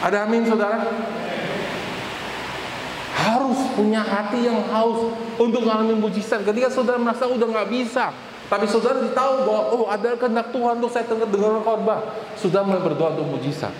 Ada 0.05 0.29
amin 0.29 0.45
saudara? 0.45 0.77
Harus 3.17 3.59
punya 3.73 4.05
hati 4.05 4.45
yang 4.45 4.61
haus 4.69 5.09
untuk 5.41 5.65
mengalami 5.65 5.97
mujizat. 5.97 6.45
Ketika 6.45 6.69
saudara 6.69 7.01
merasa 7.01 7.25
udah 7.25 7.49
nggak 7.49 7.69
bisa, 7.73 8.13
tapi 8.45 8.69
saudara 8.69 9.01
tahu 9.09 9.33
bahwa 9.41 9.61
oh 9.73 9.85
ada 9.89 10.13
kehendak 10.13 10.53
Tuhan 10.53 10.77
untuk 10.77 10.93
saya 10.93 11.09
dengar 11.09 11.65
khotbah, 11.65 12.13
sudah 12.37 12.61
mulai 12.61 12.85
berdoa 12.85 13.17
untuk 13.17 13.41
mujizat. 13.41 13.73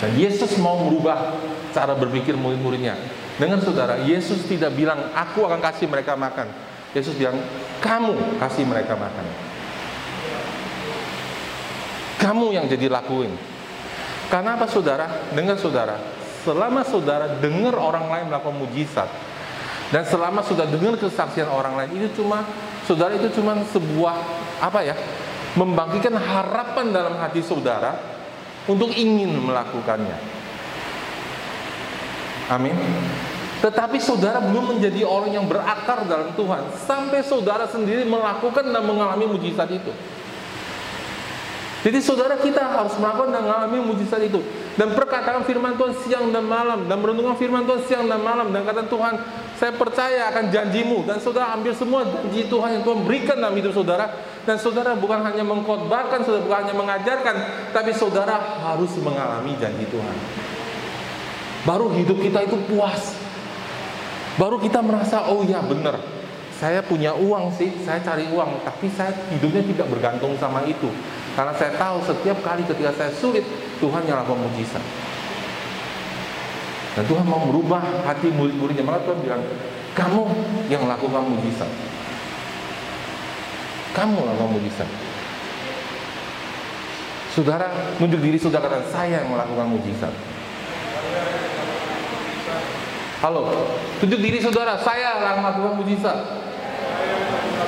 Dan 0.00 0.16
Yesus 0.16 0.56
mau 0.56 0.80
merubah 0.80 1.36
cara 1.76 1.92
berpikir 1.92 2.32
murid-muridnya. 2.32 2.96
Dengan 3.36 3.60
saudara, 3.60 4.00
Yesus 4.00 4.44
tidak 4.48 4.72
bilang, 4.72 5.12
aku 5.12 5.44
akan 5.44 5.60
kasih 5.60 5.88
mereka 5.88 6.16
makan. 6.16 6.48
Yesus 6.96 7.16
bilang, 7.16 7.36
kamu 7.84 8.40
kasih 8.40 8.64
mereka 8.64 8.96
makan. 8.96 9.26
Kamu 12.20 12.52
yang 12.52 12.68
jadi 12.68 12.88
lakuin. 12.88 13.32
Karena 14.28 14.56
apa 14.56 14.68
saudara? 14.68 15.32
Dengan 15.32 15.56
saudara, 15.56 15.96
selama 16.44 16.84
saudara 16.84 17.40
dengar 17.40 17.76
orang 17.76 18.08
lain 18.12 18.24
melakukan 18.28 18.56
mujizat, 18.56 19.08
dan 19.90 20.06
selama 20.06 20.44
sudah 20.46 20.70
dengar 20.70 20.94
kesaksian 21.00 21.50
orang 21.50 21.74
lain, 21.74 21.90
itu 21.98 22.22
cuma, 22.22 22.46
saudara 22.86 23.16
itu 23.18 23.26
cuma 23.34 23.58
sebuah, 23.74 24.16
apa 24.62 24.86
ya, 24.86 24.94
membangkitkan 25.58 26.14
harapan 26.14 26.94
dalam 26.94 27.18
hati 27.18 27.42
saudara, 27.42 27.98
untuk 28.68 28.92
ingin 28.92 29.32
melakukannya. 29.40 30.18
Amin. 32.50 32.76
Tetapi 33.60 34.00
saudara 34.00 34.40
belum 34.40 34.76
menjadi 34.76 35.04
orang 35.04 35.36
yang 35.36 35.44
berakar 35.44 36.08
dalam 36.08 36.32
Tuhan 36.32 36.64
sampai 36.80 37.20
saudara 37.20 37.68
sendiri 37.68 38.08
melakukan 38.08 38.64
dan 38.64 38.82
mengalami 38.82 39.28
mujizat 39.28 39.68
itu. 39.68 39.92
Jadi 41.80 41.98
saudara 42.04 42.36
kita 42.36 42.60
harus 42.60 42.92
melakukan 43.00 43.32
dan 43.32 43.40
mengalami 43.48 43.80
mujizat 43.80 44.20
itu 44.20 44.44
dan 44.76 44.92
perkataan 44.92 45.48
firman 45.48 45.80
Tuhan 45.80 45.96
siang 46.04 46.28
dan 46.28 46.44
malam 46.44 46.84
dan 46.84 47.00
merenungkan 47.00 47.40
firman 47.40 47.64
Tuhan 47.64 47.80
siang 47.88 48.04
dan 48.04 48.20
malam 48.20 48.52
dan 48.52 48.68
kata 48.68 48.84
Tuhan 48.84 49.16
saya 49.56 49.72
percaya 49.72 50.28
akan 50.28 50.52
janjimu 50.52 51.08
dan 51.08 51.16
saudara 51.24 51.56
ambil 51.56 51.72
semua 51.72 52.04
janji 52.04 52.44
Tuhan 52.52 52.80
yang 52.80 52.84
Tuhan 52.84 53.00
berikan 53.08 53.40
dalam 53.40 53.56
hidup 53.56 53.72
saudara 53.72 54.12
dan 54.48 54.56
saudara 54.56 54.96
bukan 54.96 55.20
hanya 55.20 55.44
mengkhotbahkan, 55.44 56.24
saudara 56.24 56.42
bukan 56.44 56.58
hanya 56.64 56.74
mengajarkan, 56.76 57.36
tapi 57.76 57.92
saudara 57.92 58.40
harus 58.64 58.92
mengalami 58.98 59.52
janji 59.60 59.84
Tuhan. 59.92 60.16
Baru 61.68 61.92
hidup 61.92 62.16
kita 62.24 62.48
itu 62.48 62.56
puas. 62.64 63.20
Baru 64.40 64.56
kita 64.56 64.80
merasa, 64.80 65.28
oh 65.28 65.44
ya 65.44 65.60
benar, 65.60 66.00
saya 66.56 66.80
punya 66.80 67.12
uang 67.12 67.52
sih, 67.60 67.68
saya 67.84 68.00
cari 68.00 68.32
uang, 68.32 68.64
tapi 68.64 68.88
saya 68.96 69.12
hidupnya 69.28 69.60
tidak 69.60 69.86
bergantung 69.92 70.32
sama 70.40 70.64
itu. 70.64 70.88
Karena 71.40 71.56
saya 71.56 71.72
tahu 71.72 72.04
setiap 72.04 72.36
kali 72.44 72.68
ketika 72.68 72.92
saya 72.92 73.08
sulit, 73.16 73.40
Tuhan 73.80 74.04
yang 74.04 74.20
lakukan 74.20 74.44
mujizat. 74.44 74.84
Dan 76.92 77.08
Tuhan 77.08 77.24
mau 77.24 77.40
merubah 77.40 77.80
hati 78.04 78.28
murid-muridnya. 78.28 78.84
Malah 78.84 79.00
Tuhan 79.08 79.24
bilang, 79.24 79.40
kamu 79.96 80.28
yang 80.68 80.84
lakukan 80.84 81.24
mujizat. 81.24 81.72
Kamu 83.96 84.20
lah 84.20 84.36
kamu 84.36 84.60
bisa. 84.68 84.84
Saudara, 87.32 87.72
nunjuk 87.96 88.20
diri 88.20 88.36
saudara 88.36 88.68
kata 88.68 88.92
saya 88.92 89.24
yang 89.24 89.32
melakukan 89.32 89.64
mujizat. 89.64 90.12
Halo, 93.24 93.48
tunjuk 93.96 94.20
diri 94.20 94.44
saudara, 94.44 94.76
saya 94.76 95.24
yang 95.24 95.40
melakukan 95.40 95.72
mujizat. 95.72 96.20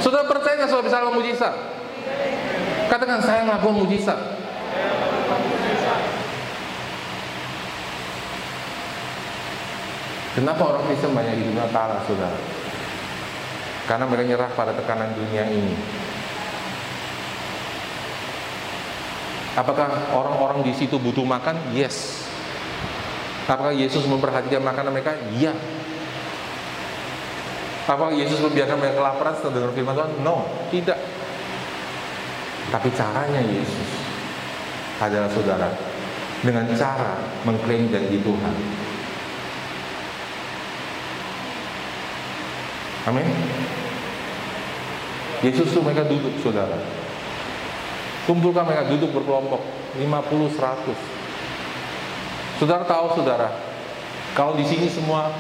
Saudara 0.05 0.29
percaya 0.29 0.61
nggak 0.61 0.69
saudara 0.69 0.85
bisa 0.85 0.97
melakukan 1.01 1.21
mujizat? 1.25 1.55
Katakan 2.93 3.25
saya 3.25 3.41
melakukan 3.49 3.89
mujizat. 3.89 4.21
Kenapa 10.37 10.61
orang 10.61 10.85
Kristen 10.93 11.17
banyak 11.17 11.41
hidupnya 11.41 11.73
kalah, 11.73 12.05
saudara? 12.05 12.37
Karena 13.89 14.05
mereka 14.05 14.29
nyerah 14.29 14.51
pada 14.53 14.77
tekanan 14.77 15.09
dunia 15.17 15.49
ini. 15.49 15.73
Apakah 19.57 20.13
orang-orang 20.13 20.61
di 20.61 20.77
situ 20.77 21.01
butuh 21.01 21.25
makan? 21.25 21.73
Yes. 21.73 22.29
Apakah 23.49 23.73
Yesus 23.73 24.05
memperhatikan 24.05 24.61
makanan 24.61 24.93
mereka? 24.93 25.17
Iya. 25.33 25.57
Apakah 27.89 28.13
Yesus 28.13 28.37
membiarkan 28.41 28.77
mereka 28.77 29.01
kelaparan 29.01 29.33
setelah 29.41 29.53
dengar 29.65 29.73
firman 29.73 29.97
Tuhan? 29.97 30.13
No, 30.21 30.45
tidak. 30.69 31.12
Tapi 32.73 32.89
caranya 32.97 33.45
Yesus 33.45 33.91
adalah 34.97 35.29
saudara 35.29 35.69
dengan 36.41 36.65
cara 36.73 37.21
mengklaim 37.45 37.93
janji 37.93 38.17
Tuhan. 38.25 38.55
Amin. 43.13 43.29
Yesus 45.43 45.75
itu 45.75 45.83
mereka 45.83 46.07
duduk 46.07 46.39
saudara 46.39 46.79
Kumpulkan 48.23 48.63
mereka 48.63 48.87
duduk 48.87 49.11
berkelompok 49.19 49.59
50 49.99 50.55
100. 50.55 50.95
Saudara 52.63 52.87
tahu 52.87 53.19
saudara, 53.19 53.51
kalau 54.39 54.55
di 54.55 54.63
sini 54.63 54.87
semua 54.87 55.35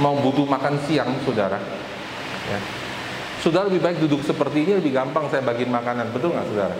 mau 0.00 0.16
butuh 0.16 0.48
makan 0.48 0.80
siang 0.88 1.12
saudara, 1.28 1.60
ya, 2.48 2.58
saudara 3.40 3.68
lebih 3.68 3.82
baik 3.82 3.98
duduk 4.04 4.20
seperti 4.24 4.64
ini 4.64 4.72
lebih 4.78 4.92
gampang 4.94 5.28
saya 5.32 5.42
bagiin 5.44 5.72
makanan, 5.72 6.12
betul 6.12 6.32
nggak 6.32 6.46
saudara? 6.52 6.76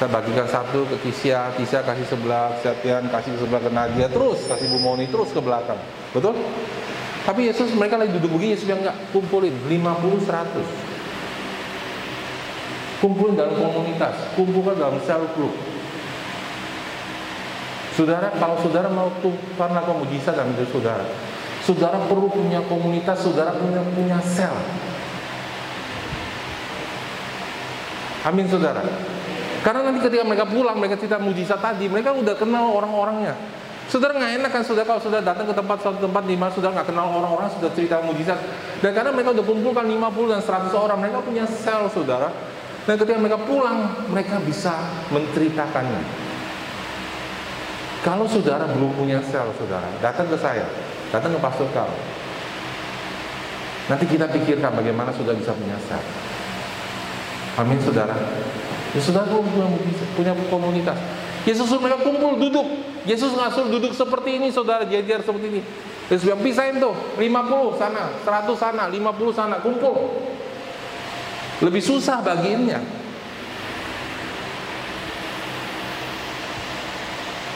Saya 0.00 0.08
bagikan 0.08 0.48
satu 0.50 0.82
ke 0.88 0.96
Tisha, 1.04 1.54
Tisha 1.54 1.84
kasih 1.86 2.06
sebelah, 2.08 2.58
Setian 2.58 3.06
kasih 3.06 3.38
sebelah 3.38 3.62
ke 3.62 3.70
Nadia, 3.70 4.06
terus 4.10 4.44
kasih 4.50 4.66
Bu 4.72 4.82
Moni 4.82 5.06
terus 5.06 5.30
ke 5.30 5.38
belakang, 5.38 5.78
betul? 6.10 6.34
Tapi 7.22 7.46
Yesus 7.46 7.70
mereka 7.78 8.02
lagi 8.02 8.10
duduk 8.18 8.34
begini, 8.34 8.58
Yesus 8.58 8.66
bilang 8.66 8.82
nggak 8.82 9.14
kumpulin 9.14 9.54
50 9.70 10.26
100 10.26 10.92
kumpul 13.02 13.34
dalam 13.34 13.58
komunitas, 13.58 14.14
kumpulkan 14.38 14.78
dalam 14.78 15.02
sel 15.02 15.26
group. 15.34 15.50
Saudara, 17.98 18.30
kalau 18.38 18.56
saudara 18.62 18.86
mau 18.88 19.10
Tuhan 19.20 19.70
lakukan 19.74 20.06
mujizat 20.06 20.38
dalam 20.38 20.54
hidup 20.54 20.70
saudara, 20.70 21.04
saudara 21.66 21.98
perlu 22.06 22.30
punya 22.30 22.62
komunitas, 22.70 23.26
saudara 23.26 23.58
punya 23.58 23.82
punya 23.92 24.22
sel. 24.22 24.54
Amin 28.22 28.46
saudara. 28.46 28.82
Karena 29.62 29.86
nanti 29.86 30.02
ketika 30.02 30.26
mereka 30.26 30.46
pulang, 30.46 30.78
mereka 30.78 30.98
cerita 30.98 31.22
mujizat 31.22 31.62
tadi, 31.62 31.86
mereka 31.86 32.10
udah 32.10 32.34
kenal 32.34 32.74
orang-orangnya. 32.74 33.34
Saudara 33.86 34.16
nggak 34.16 34.32
enak 34.42 34.50
kan 34.50 34.62
saudara 34.64 34.86
kalau 34.88 35.02
sudah 35.02 35.20
datang 35.20 35.46
ke 35.46 35.54
tempat 35.54 35.78
suatu 35.84 36.00
tempat 36.00 36.22
di 36.24 36.34
mana 36.34 36.50
saudara 36.54 36.80
nggak 36.80 36.88
kenal 36.90 37.06
orang-orang, 37.12 37.50
sudah 37.54 37.70
cerita 37.74 38.02
mujizat. 38.02 38.38
Dan 38.82 38.90
karena 38.94 39.10
mereka 39.14 39.34
udah 39.36 39.44
kumpulkan 39.46 39.84
50 39.86 40.32
dan 40.32 40.40
100 40.42 40.74
orang, 40.74 40.98
mereka 40.98 41.18
punya 41.22 41.44
sel 41.46 41.86
saudara. 41.92 42.32
Dan 42.82 42.98
ketika 42.98 43.18
mereka 43.18 43.38
pulang, 43.42 44.06
mereka 44.10 44.42
bisa 44.42 44.74
menceritakannya. 45.14 46.02
Kalau 48.02 48.26
saudara 48.26 48.66
belum 48.66 48.98
punya 48.98 49.22
sel, 49.22 49.46
saudara, 49.54 49.86
datang 50.02 50.26
ke 50.26 50.34
saya, 50.34 50.66
datang 51.14 51.30
ke 51.30 51.38
Pastor 51.38 51.70
Karl. 51.70 51.94
Nanti 53.86 54.10
kita 54.10 54.26
pikirkan 54.26 54.74
bagaimana 54.74 55.14
sudah 55.14 55.38
bisa 55.38 55.54
punya 55.54 55.78
sel. 55.86 56.02
Amin, 57.60 57.76
saudara. 57.84 58.16
Ya, 58.92 59.00
saudara 59.00 59.28
punya, 59.28 60.32
komunitas. 60.48 60.96
Yesus 61.42 61.66
suruh 61.66 61.82
mereka 61.82 62.06
kumpul, 62.06 62.38
duduk. 62.38 62.64
Yesus 63.02 63.34
nggak 63.34 63.50
suruh 63.52 63.70
duduk 63.72 63.92
seperti 63.92 64.38
ini, 64.38 64.48
saudara, 64.54 64.86
jajar 64.86 65.20
seperti 65.26 65.46
ini. 65.58 65.60
Yesus 66.06 66.24
bilang, 66.28 66.40
pisahin 66.40 66.78
tuh, 66.78 66.94
50 67.18 67.80
sana, 67.80 68.14
100 68.22 68.56
sana, 68.56 68.84
50 68.88 69.32
sana, 69.34 69.56
kumpul. 69.58 70.22
Lebih 71.60 71.82
susah 71.82 72.22
bagiannya. 72.22 72.78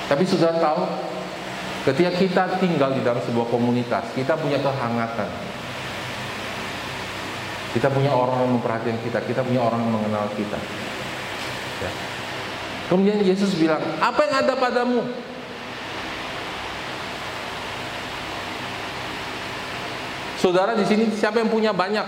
Tapi 0.07 0.23
sudah 0.23 0.55
tahu, 0.63 0.83
ketika 1.91 2.11
kita 2.15 2.45
tinggal 2.63 2.95
di 2.95 3.03
dalam 3.03 3.19
sebuah 3.23 3.51
komunitas, 3.51 4.07
kita 4.15 4.39
punya 4.39 4.63
kehangatan. 4.63 5.56
Kita 7.77 7.93
punya 7.93 8.09
orang 8.09 8.41
yang 8.41 8.57
memperhatikan 8.57 8.97
kita, 9.05 9.21
kita 9.29 9.45
punya 9.45 9.61
orang 9.61 9.85
yang 9.85 9.93
mengenal 10.01 10.33
kita. 10.33 10.57
Ya. 11.85 11.91
Kemudian 12.89 13.21
Yesus 13.21 13.53
bilang, 13.61 13.85
"Apa 14.01 14.25
yang 14.25 14.35
ada 14.41 14.57
padamu?" 14.57 15.05
Saudara 20.41 20.73
di 20.73 20.89
sini 20.89 21.13
siapa 21.13 21.45
yang 21.45 21.53
punya 21.53 21.77
banyak? 21.77 22.07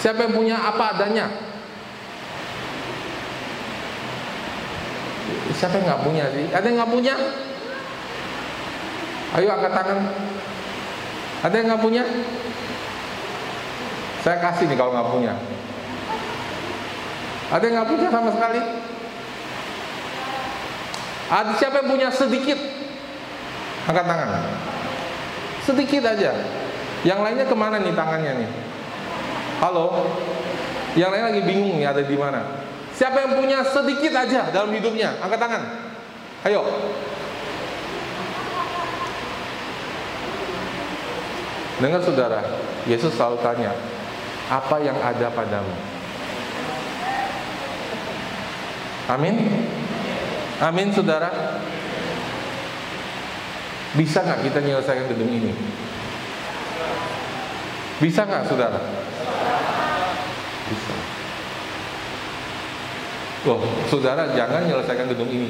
Siapa 0.00 0.24
yang 0.24 0.32
punya 0.32 0.56
apa 0.56 0.96
adanya? 0.96 1.28
Siapa 5.58 5.74
yang 5.74 5.86
nggak 5.90 6.02
punya 6.06 6.24
sih? 6.32 6.46
Ada 6.54 6.64
yang 6.70 6.76
nggak 6.80 6.92
punya? 6.96 7.14
Ayo 9.36 9.48
angkat 9.52 9.72
tangan. 9.74 9.98
Ada 11.42 11.54
yang 11.58 11.66
nggak 11.74 11.82
punya? 11.82 12.02
Saya 14.28 14.44
kasih 14.44 14.68
nih 14.68 14.76
kalau 14.76 14.92
nggak 14.92 15.08
punya. 15.08 15.32
Ada 17.48 17.64
yang 17.64 17.80
nggak 17.80 17.88
punya 17.88 18.08
sama 18.12 18.28
sekali? 18.28 18.60
Ada 21.32 21.50
siapa 21.56 21.80
yang 21.80 21.88
punya 21.88 22.08
sedikit? 22.12 22.60
Angkat 23.88 24.04
tangan. 24.04 24.28
Sedikit 25.64 26.02
aja. 26.04 26.44
Yang 27.08 27.20
lainnya 27.24 27.48
ke 27.48 27.56
mana 27.56 27.80
nih 27.80 27.96
tangannya 27.96 28.44
nih? 28.44 28.50
Halo? 29.64 30.12
Yang 30.92 31.08
lain 31.08 31.24
lagi 31.32 31.42
bingung 31.48 31.76
nih 31.80 31.88
ada 31.88 32.04
di 32.04 32.16
mana? 32.20 32.44
Siapa 33.00 33.24
yang 33.24 33.32
punya 33.32 33.64
sedikit 33.64 34.12
aja 34.12 34.52
dalam 34.52 34.68
hidupnya? 34.76 35.16
Angkat 35.24 35.40
tangan. 35.40 35.62
Ayo. 36.44 36.68
Dengar 41.80 42.04
saudara, 42.04 42.44
Yesus 42.84 43.16
selalu 43.16 43.40
tanya, 43.40 43.72
apa 44.48 44.76
yang 44.80 44.96
ada 45.00 45.28
padamu? 45.28 45.74
Amin. 49.08 49.36
Amin 50.60 50.88
saudara. 50.92 51.60
Bisa 53.96 54.20
nggak 54.20 54.44
kita 54.44 54.58
menyelesaikan 54.60 55.08
gedung 55.08 55.32
ini? 55.32 55.52
Bisa 58.00 58.28
nggak 58.28 58.44
saudara? 58.48 58.80
Bisa. 60.68 60.94
Loh, 63.48 63.64
saudara 63.88 64.28
jangan 64.36 64.68
menyelesaikan 64.68 65.08
gedung 65.08 65.32
ini. 65.32 65.48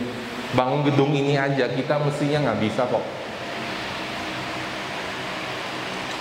Bangun 0.54 0.87
gedung 0.87 1.12
ini 1.12 1.34
aja 1.34 1.66
kita 1.66 1.98
mestinya 1.98 2.50
nggak 2.50 2.61
bisa 2.62 2.87
kok. 2.87 3.02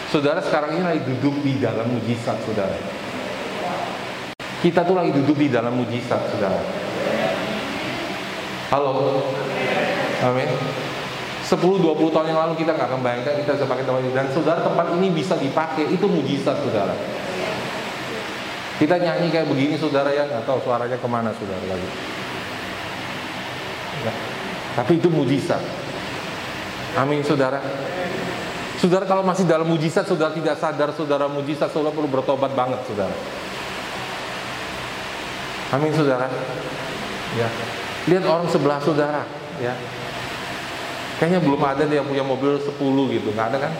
Saudara 0.08 0.40
sekarang 0.40 0.80
ini 0.80 0.84
lagi 0.88 1.04
duduk 1.04 1.36
di 1.44 1.60
dalam 1.60 1.84
mujizat, 1.92 2.40
saudara. 2.48 2.80
Kita 4.64 4.88
tuh 4.88 4.96
lagi 4.96 5.12
duduk 5.12 5.36
di 5.36 5.52
dalam 5.52 5.76
mujizat, 5.76 6.32
saudara. 6.32 6.64
Halo, 8.72 9.20
amin. 10.24 10.48
10-20 11.48 12.12
tahun 12.12 12.28
yang 12.28 12.40
lalu 12.44 12.60
kita 12.60 12.76
nggak 12.76 12.88
akan 12.92 13.00
bayangkan 13.00 13.36
kita 13.40 13.52
bisa 13.56 13.68
pakai 13.72 13.84
tempat 13.88 14.04
ini 14.04 14.12
dan 14.12 14.28
saudara 14.36 14.60
tempat 14.60 14.88
ini 15.00 15.08
bisa 15.16 15.40
dipakai 15.40 15.88
itu 15.88 16.04
mujizat 16.04 16.60
saudara 16.60 16.92
kita 18.84 19.00
nyanyi 19.00 19.32
kayak 19.32 19.48
begini 19.48 19.80
saudara 19.80 20.12
ya 20.12 20.28
nggak 20.28 20.44
tahu 20.44 20.60
suaranya 20.60 21.00
ke 21.00 21.08
mana 21.08 21.32
saudara 21.32 21.64
lagi 21.72 21.88
ya. 24.04 24.12
tapi 24.76 25.00
itu 25.00 25.08
mujizat 25.08 25.64
amin 27.00 27.24
saudara 27.24 27.64
saudara 28.78 29.06
kalau 29.10 29.26
masih 29.26 29.46
dalam 29.46 29.66
mujizat 29.66 30.06
saudara 30.06 30.34
tidak 30.34 30.56
sadar 30.62 30.90
saudara 30.94 31.26
mujizat 31.26 31.70
saudara 31.74 31.94
perlu 31.94 32.10
bertobat 32.10 32.54
banget 32.54 32.82
saudara 32.86 33.16
amin 35.74 35.92
saudara 35.94 36.30
ya 37.36 37.50
lihat 38.08 38.24
orang 38.24 38.48
sebelah 38.48 38.80
saudara 38.80 39.26
ya 39.58 39.74
Kayaknya 41.18 41.40
belum 41.42 41.62
ada 41.66 41.84
yang 41.90 42.06
punya 42.06 42.22
mobil 42.22 42.62
10 42.62 42.78
gitu, 43.18 43.30
nggak 43.34 43.48
ada 43.50 43.58
kan? 43.58 43.74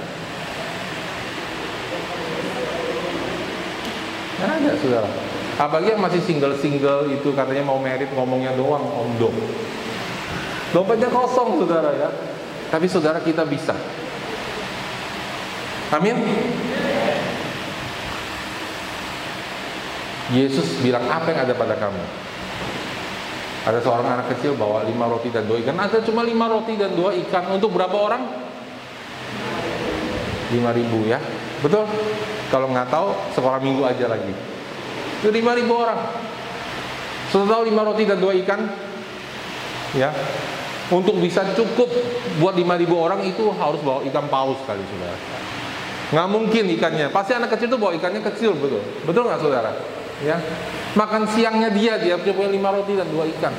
Nggak 4.42 4.52
ada, 4.58 4.72
saudara. 4.82 5.10
Apalagi 5.58 5.94
yang 5.94 6.02
masih 6.02 6.22
single-single 6.26 7.14
itu 7.14 7.30
katanya 7.38 7.62
mau 7.62 7.78
merit 7.78 8.10
ngomongnya 8.18 8.58
doang, 8.58 8.82
omdo. 8.82 9.30
Dompetnya 10.74 11.14
kosong, 11.14 11.62
saudara 11.62 11.94
ya. 11.94 12.10
Tapi 12.74 12.90
saudara 12.90 13.22
kita 13.22 13.46
bisa. 13.46 13.78
Amin. 15.96 16.18
Yesus 20.36 20.84
bilang 20.84 21.08
apa 21.08 21.32
yang 21.32 21.48
ada 21.48 21.54
pada 21.56 21.76
kamu? 21.80 22.04
Ada 23.68 23.80
seorang 23.84 24.08
anak 24.08 24.28
kecil 24.36 24.56
bawa 24.56 24.84
lima 24.84 25.08
roti 25.08 25.32
dan 25.32 25.48
dua 25.48 25.60
ikan. 25.64 25.76
Ada 25.76 26.04
cuma 26.04 26.24
lima 26.24 26.52
roti 26.52 26.76
dan 26.76 26.92
dua 26.96 27.16
ikan. 27.28 27.52
Untuk 27.56 27.72
berapa 27.76 27.96
orang? 27.96 28.24
Lima 30.52 30.72
ribu 30.76 31.08
ya. 31.08 31.20
Betul? 31.64 31.88
Kalau 32.48 32.72
nggak 32.72 32.88
tahu, 32.88 33.12
sekolah 33.36 33.60
minggu 33.60 33.84
aja 33.84 34.08
lagi. 34.08 34.32
Itu 35.20 35.32
lima 35.32 35.56
ribu 35.56 35.76
orang. 35.76 36.00
Sudah 37.32 37.60
tahu 37.60 37.62
lima 37.68 37.84
roti 37.84 38.04
dan 38.08 38.20
dua 38.20 38.36
ikan? 38.44 38.68
Ya. 39.96 40.12
Untuk 40.88 41.20
bisa 41.20 41.44
cukup 41.52 41.92
buat 42.40 42.56
lima 42.56 42.80
ribu 42.80 42.96
orang 42.96 43.28
itu 43.28 43.52
harus 43.60 43.84
bawa 43.84 44.04
ikan 44.08 44.32
paus 44.32 44.60
kali 44.64 44.80
saudara. 44.80 45.20
Nggak 46.08 46.28
mungkin 46.32 46.64
ikannya. 46.72 47.12
Pasti 47.12 47.36
anak 47.36 47.52
kecil 47.56 47.68
itu 47.68 47.78
bawa 47.80 47.92
ikannya 47.96 48.24
kecil 48.24 48.56
betul. 48.56 48.80
Betul 49.04 49.28
nggak 49.28 49.42
saudara? 49.44 49.72
Ya. 50.24 50.40
Makan 50.98 51.30
siangnya 51.30 51.70
dia, 51.70 52.00
dia 52.00 52.18
punya 52.18 52.50
lima 52.50 52.74
roti 52.74 52.98
dan 52.98 53.06
dua 53.12 53.28
ikan. 53.38 53.54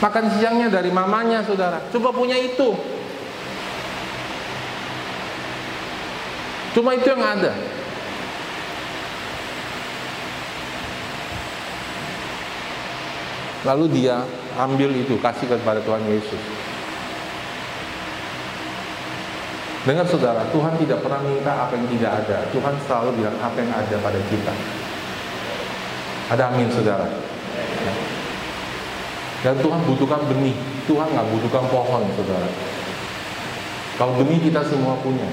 Makan 0.00 0.24
siangnya 0.36 0.68
dari 0.72 0.88
mamanya, 0.88 1.44
saudara. 1.44 1.80
Coba 1.92 2.12
punya 2.12 2.36
itu. 2.36 2.72
Cuma 6.72 6.96
itu 6.96 7.04
yang 7.04 7.20
ada. 7.20 7.52
Lalu 13.60 13.86
dia 13.92 14.24
ambil 14.56 14.88
itu, 14.96 15.20
kasih 15.20 15.52
kepada 15.52 15.84
Tuhan 15.84 16.00
Yesus. 16.08 16.59
Dengar 19.80 20.04
saudara, 20.04 20.44
Tuhan 20.52 20.76
tidak 20.76 21.00
pernah 21.00 21.24
minta 21.24 21.52
apa 21.56 21.72
yang 21.72 21.88
tidak 21.88 22.12
ada. 22.20 22.44
Tuhan 22.52 22.74
selalu 22.84 23.10
bilang 23.16 23.36
apa 23.40 23.56
yang 23.56 23.72
ada 23.72 23.96
pada 23.96 24.20
kita. 24.28 24.54
Ada 26.36 26.42
amin 26.52 26.68
saudara. 26.68 27.08
Dan 29.40 29.56
Tuhan 29.56 29.80
butuhkan 29.88 30.20
benih. 30.28 30.52
Tuhan 30.84 31.08
nggak 31.16 31.26
butuhkan 31.32 31.64
pohon 31.72 32.04
saudara. 32.12 32.48
Kalau 33.96 34.12
benih 34.20 34.36
kita 34.36 34.60
semua 34.68 35.00
punya. 35.00 35.24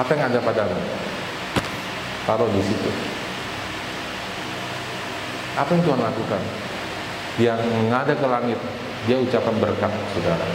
Apa 0.00 0.10
yang 0.16 0.32
ada 0.32 0.40
padamu? 0.40 0.80
Taruh 2.24 2.48
di 2.48 2.62
situ. 2.64 2.90
Apa 5.60 5.76
yang 5.76 5.82
Tuhan 5.84 6.00
lakukan? 6.00 6.42
Dia 7.36 7.54
mengada 7.58 8.14
ke 8.16 8.26
langit, 8.26 8.58
dia 9.04 9.16
ucapkan 9.20 9.56
berkat, 9.60 9.92
saudara. 10.16 10.46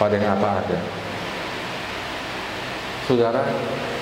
Pada 0.00 0.16
yang 0.16 0.38
apa 0.38 0.64
ada. 0.64 0.78
Saudara, 3.02 3.42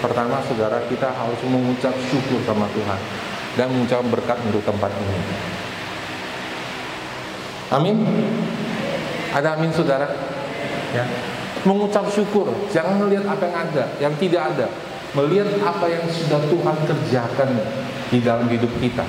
pertama 0.04 0.44
saudara 0.44 0.78
kita 0.86 1.08
harus 1.08 1.40
mengucap 1.48 1.96
syukur 2.12 2.38
sama 2.44 2.68
Tuhan 2.76 3.00
dan 3.56 3.66
mengucap 3.72 4.04
berkat 4.12 4.38
untuk 4.46 4.62
tempat 4.62 4.92
ini. 4.92 5.18
Amin. 7.70 7.96
Ada 9.30 9.54
amin 9.56 9.70
saudara? 9.70 10.10
Ya. 10.90 11.06
Mengucap 11.62 12.08
syukur, 12.10 12.50
jangan 12.72 13.04
melihat 13.04 13.30
apa 13.30 13.44
yang 13.46 13.56
ada, 13.68 13.84
yang 14.00 14.14
tidak 14.18 14.42
ada. 14.54 14.66
Melihat 15.14 15.58
apa 15.62 15.86
yang 15.90 16.06
sudah 16.06 16.40
Tuhan 16.46 16.76
kerjakan 16.86 17.48
di 18.10 18.18
dalam 18.22 18.46
hidup 18.50 18.70
kita. 18.78 19.06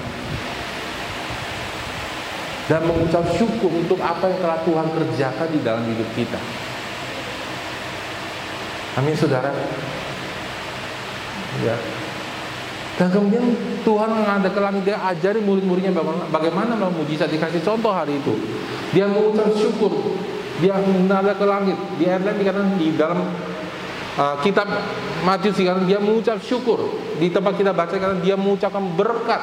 Dan 2.70 2.82
mengucap 2.88 3.26
syukur 3.36 3.72
untuk 3.72 4.00
apa 4.00 4.30
yang 4.30 4.40
telah 4.40 4.60
Tuhan 4.64 4.88
kerjakan 4.94 5.48
di 5.52 5.60
dalam 5.62 5.84
hidup 5.90 6.10
kita. 6.14 6.40
Amin 9.00 9.16
saudara. 9.16 9.52
Ya. 11.64 11.76
Dan 13.00 13.08
kemudian 13.08 13.56
Tuhan 13.88 14.10
mengada 14.14 14.52
ke 14.52 14.60
langit 14.60 14.84
dia 14.86 15.00
ajari 15.00 15.40
murid-muridnya 15.40 15.96
bagaimana, 15.96 16.28
bagaimana 16.30 16.74
mujizat 16.92 17.32
dikasih 17.32 17.64
contoh 17.64 17.90
hari 17.90 18.20
itu. 18.20 18.36
Dia 18.92 19.08
mengucap 19.08 19.48
syukur, 19.56 19.90
dia 20.60 20.76
mengada 20.76 21.32
ke 21.34 21.46
langit. 21.48 21.80
Di 21.96 22.04
ayat 22.12 22.22
lain 22.28 22.38
dikatakan 22.44 22.70
di 22.76 22.88
dalam 22.94 23.20
uh, 24.20 24.36
kitab 24.44 24.68
Matius 25.24 25.56
dikatakan 25.56 25.88
dia 25.88 26.00
mengucap 26.04 26.38
syukur. 26.44 27.00
Di 27.16 27.32
tempat 27.32 27.56
kita 27.56 27.72
baca 27.72 27.96
dikatakan 27.96 28.22
dia 28.22 28.36
mengucapkan 28.36 28.84
berkat. 28.94 29.42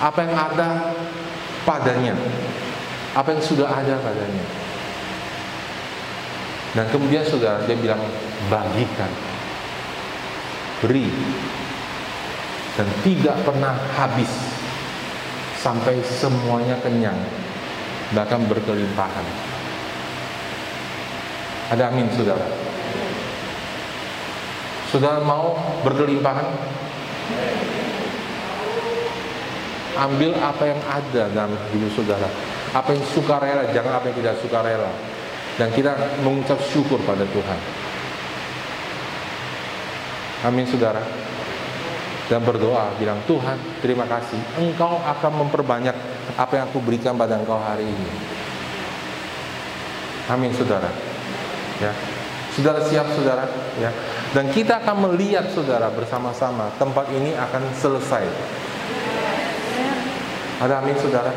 Apa 0.00 0.18
yang 0.24 0.32
ada 0.32 0.68
padanya, 1.64 2.16
apa 3.12 3.28
yang 3.36 3.42
sudah 3.44 3.68
ada 3.68 4.00
padanya. 4.00 4.59
Dan 6.70 6.86
kemudian 6.94 7.26
saudara 7.26 7.58
dia 7.66 7.74
bilang 7.74 7.98
bagikan. 8.46 9.10
beri. 10.80 11.12
Dan 12.78 12.88
tidak 13.04 13.36
pernah 13.44 13.74
habis. 13.98 14.30
Sampai 15.60 16.00
semuanya 16.00 16.78
kenyang. 16.80 17.18
Bahkan 18.16 18.48
berkelimpahan. 18.48 19.26
Ada 21.74 21.92
amin 21.92 22.08
saudara? 22.16 22.48
Saudara 24.88 25.20
mau 25.20 25.58
berkelimpahan? 25.84 26.48
Ambil 30.00 30.32
apa 30.40 30.64
yang 30.64 30.80
ada 30.88 31.22
dalam 31.28 31.52
hidup 31.76 31.92
saudara. 31.92 32.30
Apa 32.72 32.96
yang 32.96 33.04
suka 33.04 33.36
rela 33.36 33.68
jangan 33.74 34.00
apa 34.00 34.08
yang 34.08 34.16
tidak 34.16 34.40
suka 34.40 34.64
rela 34.64 35.09
dan 35.60 35.68
kita 35.76 35.92
mengucap 36.24 36.56
syukur 36.72 36.96
pada 37.04 37.28
Tuhan. 37.28 37.60
Amin 40.48 40.64
saudara. 40.64 41.04
Dan 42.32 42.40
berdoa 42.40 42.96
bilang 42.96 43.20
Tuhan 43.28 43.60
terima 43.84 44.08
kasih. 44.08 44.40
Engkau 44.56 44.96
akan 45.04 45.44
memperbanyak 45.44 45.92
apa 46.40 46.52
yang 46.56 46.64
aku 46.72 46.80
berikan 46.80 47.12
pada 47.12 47.36
engkau 47.36 47.60
hari 47.60 47.84
ini. 47.84 48.08
Amin 50.32 50.48
saudara. 50.56 50.88
Ya. 51.76 51.92
Saudara 52.56 52.80
siap 52.88 53.12
saudara? 53.12 53.44
Ya. 53.76 53.92
Dan 54.32 54.48
kita 54.56 54.80
akan 54.80 55.12
melihat 55.12 55.52
saudara 55.52 55.92
bersama-sama. 55.92 56.72
Tempat 56.80 57.12
ini 57.12 57.36
akan 57.36 57.68
selesai. 57.76 58.24
Ada 60.64 60.80
amin 60.80 60.96
saudara? 60.96 61.36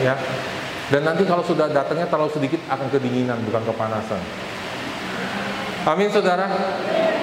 Ya 0.00 0.16
dan 0.92 1.08
nanti 1.08 1.24
kalau 1.24 1.40
sudah 1.40 1.72
datangnya 1.72 2.04
terlalu 2.04 2.36
sedikit 2.36 2.60
akan 2.68 2.92
kedinginan 2.92 3.40
bukan 3.48 3.64
kepanasan 3.64 4.20
amin 5.88 6.08
saudara 6.12 6.46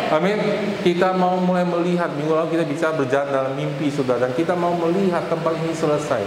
Amin. 0.09 0.41
Kita 0.81 1.13
mau 1.13 1.37
mulai 1.37 1.61
melihat 1.61 2.09
minggu 2.17 2.33
lalu 2.33 2.57
kita 2.57 2.65
bisa 2.65 2.89
berjalan 2.97 3.29
dalam 3.29 3.53
mimpi 3.53 3.93
saudara 3.93 4.25
dan 4.25 4.33
kita 4.33 4.57
mau 4.57 4.73
melihat 4.73 5.21
tempat 5.29 5.53
ini 5.61 5.69
selesai. 5.69 6.25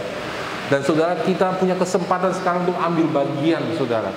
Dan 0.70 0.86
saudara 0.86 1.18
kita 1.26 1.58
punya 1.58 1.74
kesempatan 1.74 2.30
sekarang 2.30 2.62
untuk 2.62 2.78
ambil 2.78 3.10
bagian 3.10 3.60
saudara. 3.74 4.14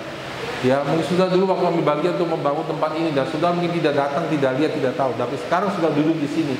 Ya 0.61 0.85
mungkin 0.85 1.05
sudah 1.09 1.33
dulu 1.33 1.49
waktu 1.49 1.65
ambil 1.65 1.85
bagian 1.97 2.13
untuk 2.21 2.29
membangun 2.38 2.65
tempat 2.69 2.93
ini 2.93 3.09
dan 3.09 3.25
sudah 3.33 3.49
mungkin 3.57 3.73
tidak 3.73 3.97
datang, 3.97 4.29
tidak 4.29 4.51
lihat, 4.61 4.71
tidak 4.77 4.93
tahu. 4.93 5.11
Tapi 5.17 5.35
sekarang 5.41 5.69
sudah 5.73 5.89
duduk 5.97 6.17
di 6.21 6.29
sini, 6.29 6.55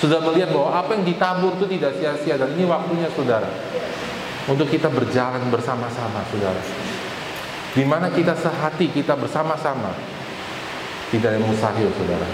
sudah 0.00 0.18
melihat 0.24 0.48
bahwa 0.56 0.80
apa 0.80 0.96
yang 0.96 1.04
ditabur 1.04 1.52
itu 1.60 1.76
tidak 1.76 1.92
sia-sia 2.00 2.40
dan 2.40 2.48
ini 2.56 2.64
waktunya 2.64 3.08
saudara 3.12 3.52
untuk 4.50 4.66
kita 4.66 4.90
berjalan 4.90 5.46
bersama-sama 5.48 6.26
saudara. 6.26 6.62
Di 7.70 7.86
mana 7.86 8.10
kita 8.10 8.34
sehati, 8.34 8.90
kita 8.90 9.14
bersama-sama 9.14 9.94
tidak 11.14 11.38
ada 11.38 11.40
mustahil 11.42 11.86
saudara. 11.94 12.26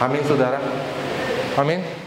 Amin 0.00 0.22
saudara. 0.24 0.60
Amin. 1.60 2.05